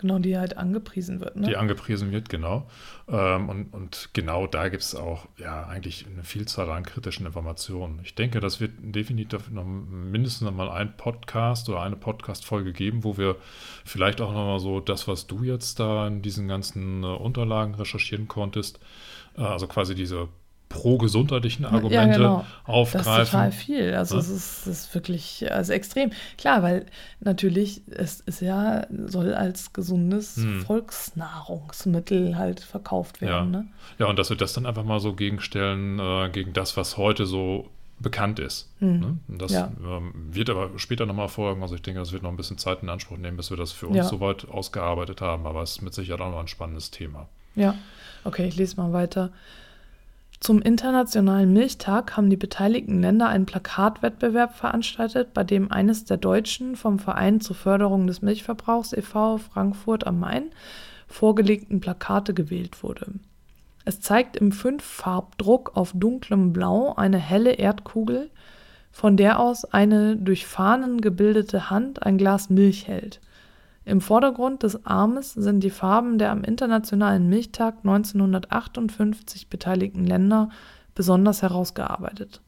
Genau, 0.03 0.19
die 0.19 0.37
halt 0.37 0.57
angepriesen 0.57 1.21
wird. 1.21 1.37
Ne? 1.37 1.47
Die 1.47 1.55
angepriesen 1.55 2.11
wird, 2.11 2.27
genau. 2.27 2.67
Ähm, 3.07 3.47
und, 3.47 3.73
und 3.73 4.09
genau 4.11 4.47
da 4.47 4.67
gibt 4.67 4.83
es 4.83 4.95
auch 4.95 5.29
ja 5.37 5.65
eigentlich 5.65 6.05
eine 6.05 6.25
Vielzahl 6.25 6.69
an 6.69 6.83
kritischen 6.83 7.25
Informationen. 7.25 8.01
Ich 8.03 8.13
denke, 8.13 8.41
das 8.41 8.59
wird 8.59 8.73
definitiv 8.81 9.49
noch 9.49 9.63
mindestens 9.63 10.41
noch 10.41 10.53
mal 10.53 10.69
ein 10.69 10.97
Podcast 10.97 11.69
oder 11.69 11.83
eine 11.83 11.95
Podcast-Folge 11.95 12.73
geben, 12.73 13.05
wo 13.05 13.15
wir 13.15 13.37
vielleicht 13.85 14.19
auch 14.19 14.33
noch 14.33 14.45
mal 14.45 14.59
so 14.59 14.81
das, 14.81 15.07
was 15.07 15.25
du 15.25 15.41
jetzt 15.41 15.79
da 15.79 16.05
in 16.05 16.21
diesen 16.21 16.49
ganzen 16.49 17.03
äh, 17.03 17.07
Unterlagen 17.07 17.73
recherchieren 17.75 18.27
konntest, 18.27 18.81
äh, 19.37 19.41
also 19.41 19.67
quasi 19.67 19.95
diese 19.95 20.27
pro-gesundheitlichen 20.73 21.65
Argumente 21.65 21.95
ja, 21.95 22.05
genau. 22.17 22.45
aufgreifen. 22.65 23.05
Das 23.05 23.23
ist 23.23 23.31
total 23.31 23.51
viel. 23.51 23.93
Also 23.93 24.15
ja? 24.15 24.21
es 24.21 24.29
ist, 24.29 24.67
ist, 24.67 24.95
wirklich 24.95 25.51
also 25.51 25.71
extrem. 25.71 26.11
Klar, 26.37 26.63
weil 26.63 26.87
natürlich 27.19 27.83
es 27.91 28.21
ist 28.21 28.41
ja, 28.41 28.87
soll 29.05 29.35
als 29.35 29.71
gesundes 29.71 30.37
hm. 30.37 30.61
Volksnahrungsmittel 30.61 32.37
halt 32.37 32.59
verkauft 32.59 33.21
werden. 33.21 33.53
Ja. 33.53 33.59
Ne? 33.59 33.67
ja, 33.99 34.07
und 34.07 34.17
dass 34.17 34.31
wir 34.31 34.37
das 34.37 34.53
dann 34.53 34.65
einfach 34.65 34.83
mal 34.83 34.99
so 34.99 35.13
gegenstellen 35.13 35.99
äh, 35.99 36.29
gegen 36.31 36.53
das, 36.53 36.75
was 36.75 36.97
heute 36.97 37.27
so 37.27 37.69
bekannt 37.99 38.39
ist. 38.39 38.73
Hm. 38.79 38.99
Ne? 38.99 39.17
Das 39.27 39.51
ja. 39.51 39.71
ähm, 39.85 40.11
wird 40.31 40.49
aber 40.49 40.71
später 40.77 41.05
nochmal 41.05 41.29
folgen. 41.29 41.61
Also 41.61 41.75
ich 41.75 41.83
denke, 41.83 41.99
das 41.99 42.11
wird 42.11 42.23
noch 42.23 42.31
ein 42.31 42.37
bisschen 42.37 42.57
Zeit 42.57 42.81
in 42.81 42.89
Anspruch 42.89 43.17
nehmen, 43.17 43.37
bis 43.37 43.51
wir 43.51 43.57
das 43.57 43.71
für 43.71 43.87
uns 43.87 43.97
ja. 43.97 44.03
soweit 44.05 44.49
ausgearbeitet 44.49 45.21
haben. 45.21 45.45
Aber 45.45 45.61
es 45.61 45.73
ist 45.73 45.81
mit 45.83 45.93
Sicherheit 45.93 46.19
auch 46.19 46.31
noch 46.31 46.39
ein 46.39 46.47
spannendes 46.47 46.89
Thema. 46.89 47.27
Ja, 47.55 47.75
okay, 48.23 48.47
ich 48.47 48.55
lese 48.55 48.77
mal 48.77 48.91
weiter. 48.91 49.31
Zum 50.43 50.61
Internationalen 50.61 51.53
Milchtag 51.53 52.17
haben 52.17 52.29
die 52.29 52.35
beteiligten 52.35 52.99
Länder 52.99 53.29
einen 53.29 53.45
Plakatwettbewerb 53.45 54.53
veranstaltet, 54.57 55.33
bei 55.33 55.45
dem 55.45 55.71
eines 55.71 56.03
der 56.03 56.17
deutschen 56.17 56.75
vom 56.75 56.99
Verein 56.99 57.39
zur 57.39 57.55
Förderung 57.55 58.07
des 58.07 58.21
Milchverbrauchs 58.21 58.91
e.V. 58.91 59.37
Frankfurt 59.37 60.05
am 60.05 60.19
Main 60.19 60.51
vorgelegten 61.07 61.79
Plakate 61.79 62.33
gewählt 62.33 62.83
wurde. 62.83 63.13
Es 63.85 64.01
zeigt 64.01 64.35
im 64.35 64.51
Fünf-Farbdruck 64.51 65.77
auf 65.77 65.93
dunklem 65.95 66.51
Blau 66.51 66.93
eine 66.93 67.19
helle 67.19 67.53
Erdkugel, 67.53 68.29
von 68.91 69.15
der 69.15 69.39
aus 69.39 69.63
eine 69.63 70.17
durch 70.17 70.45
Fahnen 70.45 70.99
gebildete 70.99 71.69
Hand 71.69 72.03
ein 72.03 72.17
Glas 72.17 72.49
Milch 72.49 72.85
hält. 72.89 73.21
Im 73.85 74.01
Vordergrund 74.01 74.63
des 74.63 74.85
Armes 74.85 75.33
sind 75.33 75.61
die 75.61 75.69
Farben 75.69 76.17
der 76.17 76.31
am 76.31 76.43
Internationalen 76.43 77.27
Milchtag 77.27 77.79
1958 77.83 79.49
beteiligten 79.49 80.05
Länder 80.05 80.49
besonders 80.95 81.41
herausgearbeitet. 81.41 82.41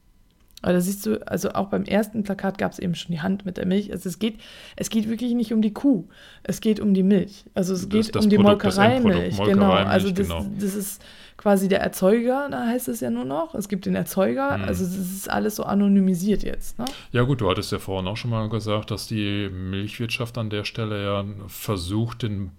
Da 0.62 0.80
siehst 0.80 1.06
du, 1.06 1.24
also 1.26 1.50
auch 1.50 1.68
beim 1.68 1.84
ersten 1.84 2.22
Plakat 2.22 2.58
gab 2.58 2.72
es 2.72 2.78
eben 2.78 2.94
schon 2.94 3.12
die 3.12 3.20
Hand 3.20 3.44
mit 3.44 3.56
der 3.56 3.66
Milch. 3.66 3.92
Also 3.92 4.08
es 4.08 4.18
geht, 4.18 4.40
es 4.74 4.90
geht 4.90 5.08
wirklich 5.08 5.34
nicht 5.34 5.52
um 5.52 5.62
die 5.62 5.72
Kuh, 5.72 6.04
es 6.42 6.60
geht 6.60 6.80
um 6.80 6.94
die 6.94 7.02
Milch. 7.02 7.44
Also 7.54 7.74
es 7.74 7.88
geht 7.88 8.06
das, 8.06 8.10
das 8.12 8.24
um 8.24 8.30
die 8.30 8.38
Molkereimilch. 8.38 9.38
Genau, 9.44 9.72
also 9.72 10.10
das, 10.10 10.28
genau. 10.28 10.46
das 10.58 10.74
ist 10.74 11.02
quasi 11.36 11.68
der 11.68 11.80
Erzeuger, 11.80 12.48
da 12.50 12.66
heißt 12.66 12.88
es 12.88 13.00
ja 13.00 13.10
nur 13.10 13.24
noch. 13.24 13.54
Es 13.54 13.68
gibt 13.68 13.86
den 13.86 13.94
Erzeuger, 13.94 14.58
mhm. 14.58 14.64
also 14.64 14.84
es 14.84 14.96
ist 14.96 15.30
alles 15.30 15.56
so 15.56 15.64
anonymisiert 15.64 16.42
jetzt. 16.42 16.78
Ne? 16.78 16.86
Ja 17.12 17.22
gut, 17.22 17.40
du 17.40 17.50
hattest 17.50 17.72
ja 17.72 17.78
vorhin 17.78 18.08
auch 18.08 18.16
schon 18.16 18.30
mal 18.30 18.48
gesagt, 18.48 18.90
dass 18.90 19.06
die 19.06 19.48
Milchwirtschaft 19.50 20.38
an 20.38 20.50
der 20.50 20.64
Stelle 20.64 21.04
ja 21.04 21.24
versucht, 21.48 22.22
den 22.22 22.52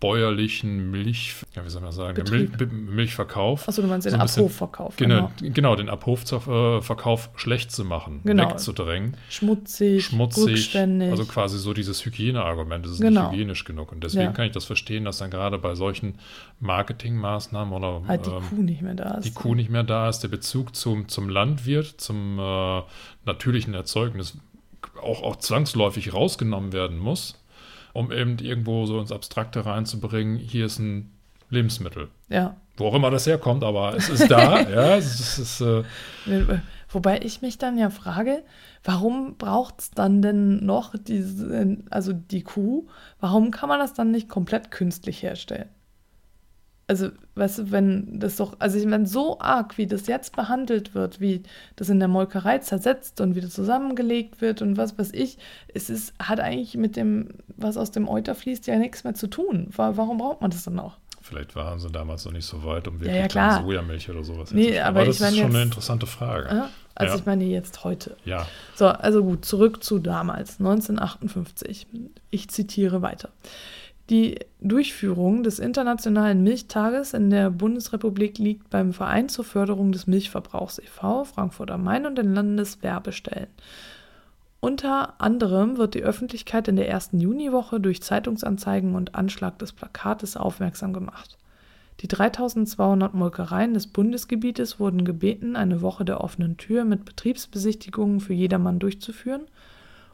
bäuerlichen 0.00 0.92
Milch, 0.92 1.34
ja, 1.56 1.64
wie 1.64 1.70
soll 1.70 1.82
man 1.82 1.90
sagen, 1.90 2.22
Mil 2.30 2.48
Milchverkauf. 2.68 3.68
Achso, 3.68 3.82
du 3.82 3.88
meinst 3.88 4.06
den 4.06 4.12
so 4.12 4.18
Abhofverkauf. 4.18 4.96
Genau, 4.96 5.32
genau, 5.40 5.52
genau, 5.52 5.76
den 5.76 5.88
Abhofverkauf 5.88 7.30
schlecht 7.34 7.72
zu 7.72 7.84
machen, 7.84 8.20
genau. 8.24 8.48
wegzudrängen. 8.48 9.16
Schmutzig, 9.28 10.04
schmutzig. 10.04 10.76
Also 10.76 11.24
quasi 11.24 11.58
so 11.58 11.74
dieses 11.74 12.04
Hygieneargument, 12.04 12.84
das 12.84 12.92
ist 12.92 13.00
genau. 13.00 13.22
nicht 13.22 13.32
hygienisch 13.32 13.64
genug. 13.64 13.90
Und 13.90 14.04
deswegen 14.04 14.26
ja. 14.26 14.32
kann 14.32 14.46
ich 14.46 14.52
das 14.52 14.66
verstehen, 14.66 15.04
dass 15.04 15.18
dann 15.18 15.32
gerade 15.32 15.58
bei 15.58 15.74
solchen 15.74 16.18
Marketingmaßnahmen 16.60 17.74
oder 17.74 18.02
halt 18.06 18.26
die 18.26 18.30
ähm, 18.30 18.42
Kuh 18.48 18.62
nicht 18.62 18.82
mehr 18.82 18.94
da 18.94 19.14
ist. 19.14 19.24
Die 19.24 19.34
Kuh 19.34 19.56
nicht 19.56 19.70
mehr 19.70 19.84
da 19.84 20.08
ist, 20.08 20.20
der 20.20 20.28
Bezug 20.28 20.76
zum, 20.76 21.08
zum 21.08 21.28
Landwirt, 21.28 22.00
zum 22.00 22.38
äh, 22.38 22.82
natürlichen 23.24 23.74
Erzeugnis 23.74 24.38
auch, 25.02 25.24
auch 25.24 25.36
zwangsläufig 25.36 26.12
rausgenommen 26.12 26.72
werden 26.72 26.98
muss 26.98 27.37
um 27.98 28.12
eben 28.12 28.38
irgendwo 28.38 28.86
so 28.86 29.00
ins 29.00 29.12
Abstrakte 29.12 29.66
reinzubringen, 29.66 30.36
hier 30.36 30.66
ist 30.66 30.78
ein 30.78 31.12
Lebensmittel. 31.50 32.08
Ja. 32.28 32.56
Wo 32.76 32.86
auch 32.86 32.94
immer 32.94 33.10
das 33.10 33.26
herkommt, 33.26 33.64
aber 33.64 33.96
es 33.96 34.08
ist 34.08 34.30
da. 34.30 34.60
ja, 34.70 34.96
es 34.96 35.38
ist, 35.38 35.60
äh 35.60 35.82
Wobei 36.90 37.20
ich 37.20 37.42
mich 37.42 37.58
dann 37.58 37.76
ja 37.76 37.90
frage, 37.90 38.42
warum 38.82 39.36
braucht 39.36 39.80
es 39.80 39.90
dann 39.90 40.22
denn 40.22 40.64
noch 40.64 40.94
diese, 40.96 41.76
also 41.90 42.12
die 42.12 42.42
Kuh, 42.42 42.86
warum 43.20 43.50
kann 43.50 43.68
man 43.68 43.78
das 43.78 43.92
dann 43.92 44.10
nicht 44.10 44.28
komplett 44.28 44.70
künstlich 44.70 45.22
herstellen? 45.22 45.68
Also, 46.88 47.10
weißt 47.34 47.58
du, 47.58 47.70
wenn 47.70 48.18
das 48.18 48.36
doch, 48.36 48.56
also 48.58 48.78
ich 48.78 48.86
meine, 48.86 49.06
so 49.06 49.38
arg, 49.40 49.76
wie 49.76 49.86
das 49.86 50.06
jetzt 50.06 50.34
behandelt 50.34 50.94
wird, 50.94 51.20
wie 51.20 51.42
das 51.76 51.90
in 51.90 51.98
der 51.98 52.08
Molkerei 52.08 52.58
zersetzt 52.58 53.20
und 53.20 53.34
wieder 53.34 53.50
zusammengelegt 53.50 54.40
wird 54.40 54.62
und 54.62 54.78
was 54.78 54.98
weiß 54.98 55.12
ich, 55.12 55.36
es 55.72 55.90
ist, 55.90 56.14
hat 56.18 56.40
eigentlich 56.40 56.76
mit 56.76 56.96
dem, 56.96 57.28
was 57.56 57.76
aus 57.76 57.90
dem 57.90 58.08
Euter 58.08 58.34
fließt, 58.34 58.66
ja 58.66 58.76
nichts 58.78 59.04
mehr 59.04 59.14
zu 59.14 59.26
tun. 59.26 59.68
Warum 59.76 60.16
braucht 60.16 60.40
man 60.40 60.50
das 60.50 60.64
dann 60.64 60.76
noch? 60.76 60.96
Vielleicht 61.20 61.54
waren 61.54 61.78
sie 61.78 61.90
damals 61.90 62.24
noch 62.24 62.32
nicht 62.32 62.46
so 62.46 62.64
weit, 62.64 62.88
um 62.88 63.00
wirklich 63.00 63.14
ja, 63.14 63.20
ja, 63.22 63.28
klar. 63.28 63.62
Sojamilch 63.62 64.08
oder 64.08 64.24
sowas 64.24 64.50
nee, 64.50 64.80
aber, 64.80 65.00
aber 65.00 65.06
das 65.06 65.20
ist 65.20 65.26
schon 65.28 65.36
jetzt, 65.36 65.54
eine 65.54 65.62
interessante 65.62 66.06
Frage. 66.06 66.48
Äh, 66.48 66.62
also 66.94 67.14
ja. 67.14 67.20
ich 67.20 67.26
meine 67.26 67.44
jetzt 67.44 67.84
heute. 67.84 68.16
Ja. 68.24 68.46
So, 68.74 68.86
also 68.86 69.22
gut, 69.22 69.44
zurück 69.44 69.84
zu 69.84 69.98
damals, 69.98 70.58
1958. 70.58 71.86
Ich 72.30 72.48
zitiere 72.48 73.02
weiter. 73.02 73.28
Die 74.10 74.38
Durchführung 74.60 75.42
des 75.42 75.58
Internationalen 75.58 76.42
Milchtages 76.42 77.12
in 77.12 77.28
der 77.28 77.50
Bundesrepublik 77.50 78.38
liegt 78.38 78.70
beim 78.70 78.94
Verein 78.94 79.28
zur 79.28 79.44
Förderung 79.44 79.92
des 79.92 80.06
Milchverbrauchs 80.06 80.78
e.V. 80.78 81.24
Frankfurt 81.24 81.70
am 81.70 81.84
Main 81.84 82.06
und 82.06 82.16
den 82.16 82.34
Landeswerbestellen. 82.34 83.48
Unter 84.60 85.20
anderem 85.20 85.76
wird 85.76 85.94
die 85.94 86.02
Öffentlichkeit 86.02 86.68
in 86.68 86.76
der 86.76 86.88
ersten 86.88 87.20
Juniwoche 87.20 87.80
durch 87.80 88.02
Zeitungsanzeigen 88.02 88.94
und 88.94 89.14
Anschlag 89.14 89.58
des 89.58 89.72
Plakates 89.72 90.38
aufmerksam 90.38 90.94
gemacht. 90.94 91.36
Die 92.00 92.08
3200 92.08 93.12
Molkereien 93.12 93.74
des 93.74 93.88
Bundesgebietes 93.88 94.80
wurden 94.80 95.04
gebeten, 95.04 95.54
eine 95.54 95.82
Woche 95.82 96.04
der 96.04 96.22
offenen 96.22 96.56
Tür 96.56 96.84
mit 96.84 97.04
Betriebsbesichtigungen 97.04 98.20
für 98.20 98.34
jedermann 98.34 98.78
durchzuführen 98.78 99.42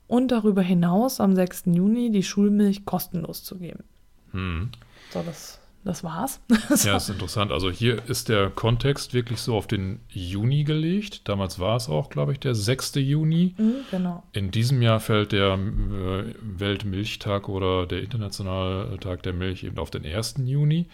und 0.06 0.28
darüber 0.28 0.62
hinaus 0.62 1.20
am 1.20 1.34
6. 1.34 1.64
Juni 1.66 2.10
die 2.10 2.22
Schulmilch 2.22 2.84
kostenlos 2.84 3.42
zu 3.44 3.56
geben. 3.58 3.84
Hm. 4.32 4.70
So, 5.12 5.22
das 5.22 5.60
das 5.84 6.02
war's. 6.02 6.40
ja, 6.84 6.96
ist 6.96 7.10
interessant. 7.10 7.52
Also 7.52 7.70
hier 7.70 8.02
ist 8.08 8.28
der 8.28 8.50
Kontext 8.50 9.12
wirklich 9.12 9.40
so 9.40 9.54
auf 9.54 9.66
den 9.66 10.00
Juni 10.08 10.64
gelegt. 10.64 11.28
Damals 11.28 11.58
war 11.58 11.76
es 11.76 11.88
auch, 11.88 12.08
glaube 12.08 12.32
ich, 12.32 12.40
der 12.40 12.54
6. 12.54 12.94
Juni. 12.96 13.54
Mhm, 13.58 13.74
genau. 13.90 14.22
In 14.32 14.50
diesem 14.50 14.80
Jahr 14.80 14.98
fällt 14.98 15.32
der 15.32 15.54
äh, 15.54 16.34
Weltmilchtag 16.40 17.48
oder 17.48 17.86
der 17.86 18.02
Internationale 18.02 18.98
Tag 18.98 19.22
der 19.22 19.34
Milch 19.34 19.62
eben 19.64 19.78
auf 19.78 19.90
den 19.90 20.06
1. 20.06 20.36
Juni. 20.44 20.88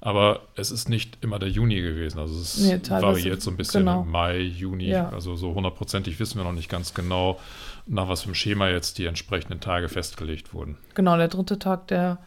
Aber 0.00 0.42
es 0.54 0.70
ist 0.70 0.88
nicht 0.88 1.18
immer 1.22 1.38
der 1.38 1.48
Juni 1.48 1.80
gewesen. 1.80 2.20
Also 2.20 2.38
es 2.38 2.58
nee, 2.58 2.78
variiert 2.88 3.42
so 3.42 3.50
ein 3.50 3.56
bisschen 3.56 3.80
genau. 3.80 4.04
Mai, 4.04 4.38
Juni. 4.38 4.88
Ja. 4.88 5.08
Also 5.08 5.34
so 5.34 5.54
hundertprozentig 5.54 6.20
wissen 6.20 6.38
wir 6.38 6.44
noch 6.44 6.52
nicht 6.52 6.68
ganz 6.68 6.94
genau, 6.94 7.40
nach 7.86 8.08
was 8.08 8.22
für 8.22 8.26
einem 8.26 8.34
Schema 8.36 8.68
jetzt 8.68 8.98
die 8.98 9.06
entsprechenden 9.06 9.58
Tage 9.58 9.88
festgelegt 9.88 10.54
wurden. 10.54 10.76
Genau, 10.94 11.16
der 11.16 11.28
dritte 11.28 11.58
Tag 11.58 11.88
der 11.88 12.18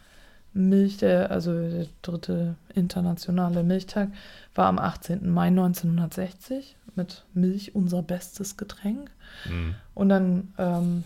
Milch, 0.52 0.96
der, 0.98 1.30
also 1.30 1.52
der 1.52 1.86
dritte 2.02 2.56
internationale 2.74 3.62
Milchtag, 3.62 4.08
war 4.54 4.66
am 4.66 4.78
18. 4.78 5.30
Mai 5.30 5.48
1960 5.48 6.76
mit 6.96 7.24
Milch 7.34 7.74
unser 7.74 8.02
bestes 8.02 8.56
Getränk. 8.56 9.10
Mhm. 9.48 9.74
Und 9.94 10.08
dann 10.08 10.52
ähm, 10.58 11.04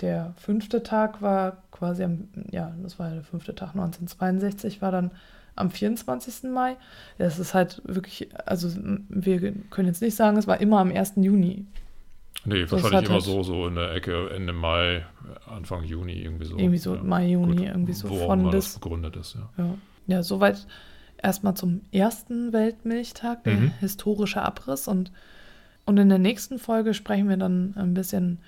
der 0.00 0.34
fünfte 0.36 0.82
Tag 0.82 1.22
war 1.22 1.62
quasi 1.70 2.04
am, 2.04 2.28
ja, 2.50 2.72
das 2.82 2.98
war 2.98 3.10
der 3.10 3.22
fünfte 3.22 3.54
Tag 3.54 3.70
1962, 3.70 4.82
war 4.82 4.92
dann 4.92 5.12
am 5.56 5.70
24. 5.70 6.50
Mai. 6.50 6.76
Es 7.18 7.38
ist 7.38 7.54
halt 7.54 7.80
wirklich, 7.84 8.28
also 8.46 8.70
wir 9.08 9.52
können 9.70 9.88
jetzt 9.88 10.02
nicht 10.02 10.16
sagen, 10.16 10.36
es 10.36 10.46
war 10.46 10.60
immer 10.60 10.80
am 10.80 10.90
1. 10.90 11.14
Juni. 11.16 11.66
Nee, 12.44 12.70
wahrscheinlich 12.70 13.04
immer 13.04 13.14
halt 13.14 13.22
so, 13.22 13.42
so 13.42 13.66
in 13.66 13.74
der 13.74 13.92
Ecke 13.92 14.30
Ende 14.30 14.52
Mai, 14.52 15.04
Anfang 15.46 15.84
Juni, 15.84 16.22
irgendwie 16.22 16.44
so. 16.44 16.58
Irgendwie 16.58 16.78
so 16.78 16.94
ja. 16.94 17.02
Mai, 17.02 17.28
Juni, 17.28 17.56
Gut, 17.56 17.66
irgendwie 17.66 17.92
so 17.92 18.08
von 18.08 18.50
das 18.50 18.74
begründet 18.74 19.16
ist, 19.16 19.34
ja. 19.34 19.48
Ja, 19.56 19.74
ja 20.06 20.22
soweit 20.22 20.66
erstmal 21.22 21.54
zum 21.54 21.80
ersten 21.90 22.52
Weltmilchtag, 22.52 23.44
der 23.44 23.54
mhm. 23.54 23.72
historische 23.80 24.42
Abriss. 24.42 24.88
Und, 24.88 25.10
und 25.86 25.96
in 25.96 26.08
der 26.08 26.18
nächsten 26.18 26.58
Folge 26.58 26.92
sprechen 26.92 27.28
wir 27.28 27.38
dann 27.38 27.74
ein 27.76 27.94
bisschen 27.94 28.38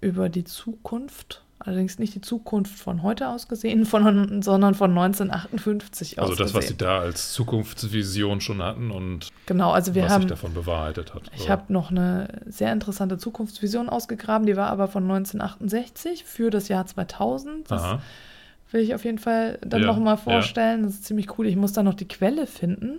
über 0.00 0.28
die 0.28 0.44
Zukunft 0.44 1.44
Allerdings 1.64 2.00
nicht 2.00 2.14
die 2.16 2.20
Zukunft 2.20 2.76
von 2.76 3.04
heute 3.04 3.28
aus 3.28 3.46
gesehen, 3.46 3.86
von, 3.86 4.42
sondern 4.42 4.74
von 4.74 4.90
1958 4.90 6.18
aus. 6.18 6.30
Also 6.30 6.36
das, 6.36 6.52
gesehen. 6.52 6.58
was 6.58 6.68
sie 6.68 6.76
da 6.76 6.98
als 6.98 7.32
Zukunftsvision 7.32 8.40
schon 8.40 8.62
hatten 8.62 8.90
und 8.90 9.28
genau, 9.46 9.70
also 9.70 9.94
wir 9.94 10.04
was 10.04 10.12
haben, 10.12 10.22
sich 10.22 10.30
davon 10.30 10.54
bewahrheitet 10.54 11.14
hat. 11.14 11.22
Ich 11.36 11.48
habe 11.48 11.72
noch 11.72 11.90
eine 11.90 12.28
sehr 12.46 12.72
interessante 12.72 13.16
Zukunftsvision 13.16 13.88
ausgegraben, 13.88 14.46
die 14.46 14.56
war 14.56 14.68
aber 14.68 14.88
von 14.88 15.04
1968 15.04 16.24
für 16.24 16.50
das 16.50 16.68
Jahr 16.68 16.84
2000. 16.84 17.70
Das 17.70 17.82
Aha. 17.82 18.02
will 18.72 18.80
ich 18.80 18.94
auf 18.94 19.04
jeden 19.04 19.18
Fall 19.18 19.58
dann 19.64 19.82
ja, 19.82 19.86
nochmal 19.86 20.16
vorstellen. 20.16 20.80
Ja. 20.80 20.86
Das 20.86 20.94
ist 20.94 21.04
ziemlich 21.04 21.38
cool. 21.38 21.46
Ich 21.46 21.56
muss 21.56 21.72
da 21.72 21.82
noch 21.84 21.94
die 21.94 22.08
Quelle 22.08 22.46
finden. 22.46 22.98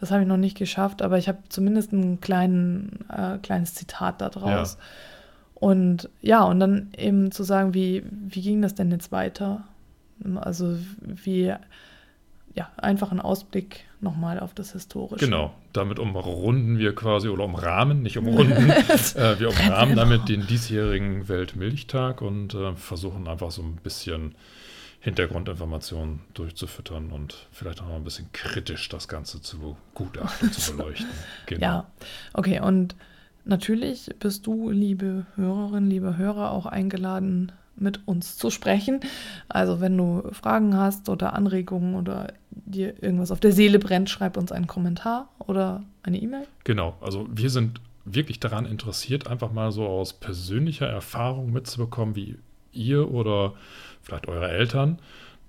Das 0.00 0.10
habe 0.10 0.22
ich 0.22 0.28
noch 0.28 0.36
nicht 0.36 0.56
geschafft, 0.56 1.00
aber 1.02 1.18
ich 1.18 1.28
habe 1.28 1.38
zumindest 1.48 1.92
ein 1.92 2.20
kleinen, 2.20 3.04
äh, 3.08 3.38
kleines 3.38 3.74
Zitat 3.74 4.20
daraus. 4.20 4.74
Ja. 4.74 4.84
Und 5.62 6.08
ja, 6.20 6.42
und 6.42 6.58
dann 6.58 6.88
eben 6.98 7.30
zu 7.30 7.44
sagen, 7.44 7.72
wie, 7.72 8.02
wie 8.10 8.42
ging 8.42 8.62
das 8.62 8.74
denn 8.74 8.90
jetzt 8.90 9.12
weiter? 9.12 9.62
Also 10.34 10.76
wie, 11.04 11.54
ja, 12.56 12.68
einfach 12.78 13.12
ein 13.12 13.20
Ausblick 13.20 13.84
nochmal 14.00 14.40
auf 14.40 14.54
das 14.54 14.72
Historische. 14.72 15.24
Genau, 15.24 15.54
damit 15.72 16.00
umrunden 16.00 16.78
wir 16.78 16.96
quasi 16.96 17.28
oder 17.28 17.44
umrahmen, 17.44 18.02
nicht 18.02 18.18
umrunden, 18.18 18.70
äh, 18.70 19.38
wir 19.38 19.50
umrahmen 19.50 19.94
damit 19.94 20.28
den 20.28 20.48
diesjährigen 20.48 21.28
Weltmilchtag 21.28 22.22
und 22.22 22.54
äh, 22.54 22.74
versuchen 22.74 23.28
einfach 23.28 23.52
so 23.52 23.62
ein 23.62 23.76
bisschen 23.76 24.34
Hintergrundinformationen 24.98 26.22
durchzufüttern 26.34 27.12
und 27.12 27.46
vielleicht 27.52 27.80
auch 27.82 27.86
noch 27.86 27.94
ein 27.94 28.04
bisschen 28.04 28.32
kritisch 28.32 28.88
das 28.88 29.06
Ganze 29.06 29.40
zu 29.40 29.76
gutachten, 29.94 30.50
zu 30.50 30.72
beleuchten. 30.76 31.06
Genau. 31.46 31.62
Ja, 31.64 31.86
okay, 32.32 32.58
und 32.58 32.96
Natürlich 33.44 34.10
bist 34.18 34.46
du, 34.46 34.70
liebe 34.70 35.26
Hörerin, 35.36 35.88
liebe 35.88 36.16
Hörer, 36.16 36.50
auch 36.50 36.66
eingeladen, 36.66 37.52
mit 37.76 38.06
uns 38.06 38.36
zu 38.36 38.50
sprechen. 38.50 39.00
Also 39.48 39.80
wenn 39.80 39.96
du 39.96 40.22
Fragen 40.32 40.76
hast 40.76 41.08
oder 41.08 41.32
Anregungen 41.32 41.94
oder 41.94 42.32
dir 42.50 43.02
irgendwas 43.02 43.30
auf 43.30 43.40
der 43.40 43.52
Seele 43.52 43.78
brennt, 43.78 44.10
schreib 44.10 44.36
uns 44.36 44.52
einen 44.52 44.66
Kommentar 44.66 45.28
oder 45.38 45.82
eine 46.02 46.20
E-Mail. 46.20 46.46
Genau, 46.64 46.96
also 47.00 47.26
wir 47.30 47.50
sind 47.50 47.80
wirklich 48.04 48.40
daran 48.40 48.66
interessiert, 48.66 49.26
einfach 49.26 49.52
mal 49.52 49.72
so 49.72 49.86
aus 49.86 50.12
persönlicher 50.12 50.86
Erfahrung 50.86 51.52
mitzubekommen, 51.52 52.14
wie 52.14 52.36
ihr 52.72 53.10
oder 53.10 53.54
vielleicht 54.02 54.28
eure 54.28 54.50
Eltern 54.50 54.98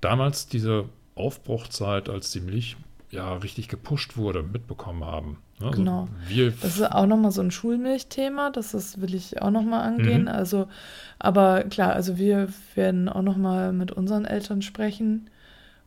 damals 0.02 0.48
diese 0.48 0.86
Aufbruchzeit, 1.16 2.10
als 2.10 2.32
die 2.32 2.42
Milch 2.42 2.76
ja 3.12 3.34
richtig 3.38 3.68
gepusht 3.68 4.18
wurde, 4.18 4.44
mitbekommen 4.44 5.06
haben. 5.06 5.38
Also 5.60 5.72
genau. 5.72 6.08
das 6.62 6.78
ist 6.78 6.92
auch 6.92 7.06
nochmal 7.06 7.32
so 7.32 7.42
ein 7.42 7.52
Schulmilchthema, 7.52 8.50
das 8.50 8.74
ist, 8.74 9.02
will 9.02 9.14
ich 9.14 9.42
auch 9.42 9.52
nochmal 9.52 9.88
angehen. 9.88 10.24
Mhm. 10.24 10.28
Also, 10.28 10.68
aber 11.20 11.64
klar, 11.64 11.94
also 11.94 12.18
wir 12.18 12.50
werden 12.76 13.08
auch 13.08 13.22
nochmal 13.22 13.72
mit 13.72 13.92
unseren 13.92 14.26
Eltern 14.26 14.62
sprechen. 14.62 15.30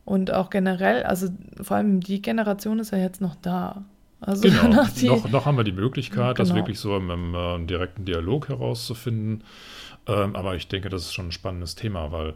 Und 0.05 0.33
auch 0.33 0.49
generell, 0.49 1.03
also 1.03 1.27
vor 1.61 1.77
allem 1.77 1.99
die 1.99 2.21
Generation 2.21 2.79
ist 2.79 2.91
ja 2.91 2.97
jetzt 2.97 3.19
noch 3.19 3.35
da. 3.35 3.83
Also 4.21 4.43
genau, 4.43 4.85
die, 4.95 5.07
noch, 5.07 5.29
noch, 5.29 5.45
haben 5.45 5.57
wir 5.57 5.65
die 5.65 5.73
Möglichkeit, 5.73 6.37
genau. 6.37 6.47
das 6.47 6.55
wirklich 6.55 6.79
so 6.79 6.95
im, 6.95 7.09
im, 7.09 7.35
im 7.35 7.63
äh, 7.63 7.65
direkten 7.65 8.05
Dialog 8.05 8.47
herauszufinden. 8.47 9.43
Ähm, 10.07 10.35
aber 10.35 10.55
ich 10.55 10.67
denke, 10.69 10.89
das 10.89 11.03
ist 11.03 11.13
schon 11.13 11.27
ein 11.27 11.31
spannendes 11.31 11.75
Thema, 11.75 12.11
weil 12.11 12.33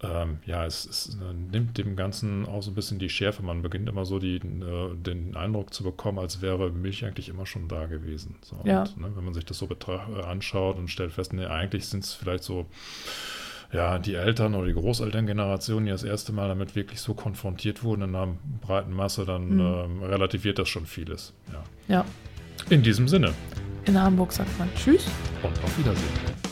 ähm, 0.00 0.38
ja, 0.46 0.64
es, 0.64 0.86
es, 0.86 1.16
äh, 1.16 1.32
nimmt 1.32 1.76
dem 1.76 1.96
Ganzen 1.96 2.46
auch 2.46 2.62
so 2.62 2.70
ein 2.70 2.74
bisschen 2.74 3.00
die 3.00 3.08
Schärfe. 3.08 3.42
Man 3.42 3.62
beginnt 3.62 3.88
immer 3.88 4.04
so 4.04 4.20
die, 4.20 4.36
äh, 4.36 4.94
den 4.94 5.36
Eindruck 5.36 5.74
zu 5.74 5.82
bekommen, 5.82 6.18
als 6.18 6.40
wäre 6.40 6.70
Milch 6.70 7.04
eigentlich 7.04 7.28
immer 7.28 7.46
schon 7.46 7.66
da 7.66 7.86
gewesen. 7.86 8.36
So, 8.42 8.56
ja. 8.64 8.82
Und, 8.82 8.98
ne, 8.98 9.10
wenn 9.16 9.24
man 9.24 9.34
sich 9.34 9.44
das 9.44 9.58
so 9.58 9.66
äh, 9.68 10.22
anschaut 10.22 10.76
und 10.76 10.88
stellt 10.88 11.12
fest, 11.12 11.32
nee, 11.32 11.46
eigentlich 11.46 11.86
sind 11.86 12.04
es 12.04 12.14
vielleicht 12.14 12.44
so 12.44 12.66
ja, 13.72 13.98
die 13.98 14.14
Eltern 14.14 14.54
oder 14.54 14.66
die 14.66 14.74
Großelterngeneration, 14.74 15.84
die 15.84 15.90
das 15.90 16.04
erste 16.04 16.32
Mal 16.32 16.48
damit 16.48 16.74
wirklich 16.74 17.00
so 17.00 17.14
konfrontiert 17.14 17.82
wurden 17.82 18.02
in 18.02 18.14
einer 18.14 18.36
breiten 18.62 18.92
Masse, 18.92 19.26
dann 19.26 19.54
mhm. 19.54 19.60
ähm, 19.60 20.02
relativiert 20.04 20.58
das 20.58 20.68
schon 20.68 20.86
vieles. 20.86 21.34
Ja. 21.52 21.96
ja. 21.96 22.04
In 22.70 22.82
diesem 22.82 23.08
Sinne. 23.08 23.34
In 23.84 24.00
Hamburg 24.00 24.32
sagt 24.32 24.58
man 24.58 24.68
Tschüss 24.74 25.06
und 25.42 25.52
auf 25.64 25.78
Wiedersehen. 25.78 26.47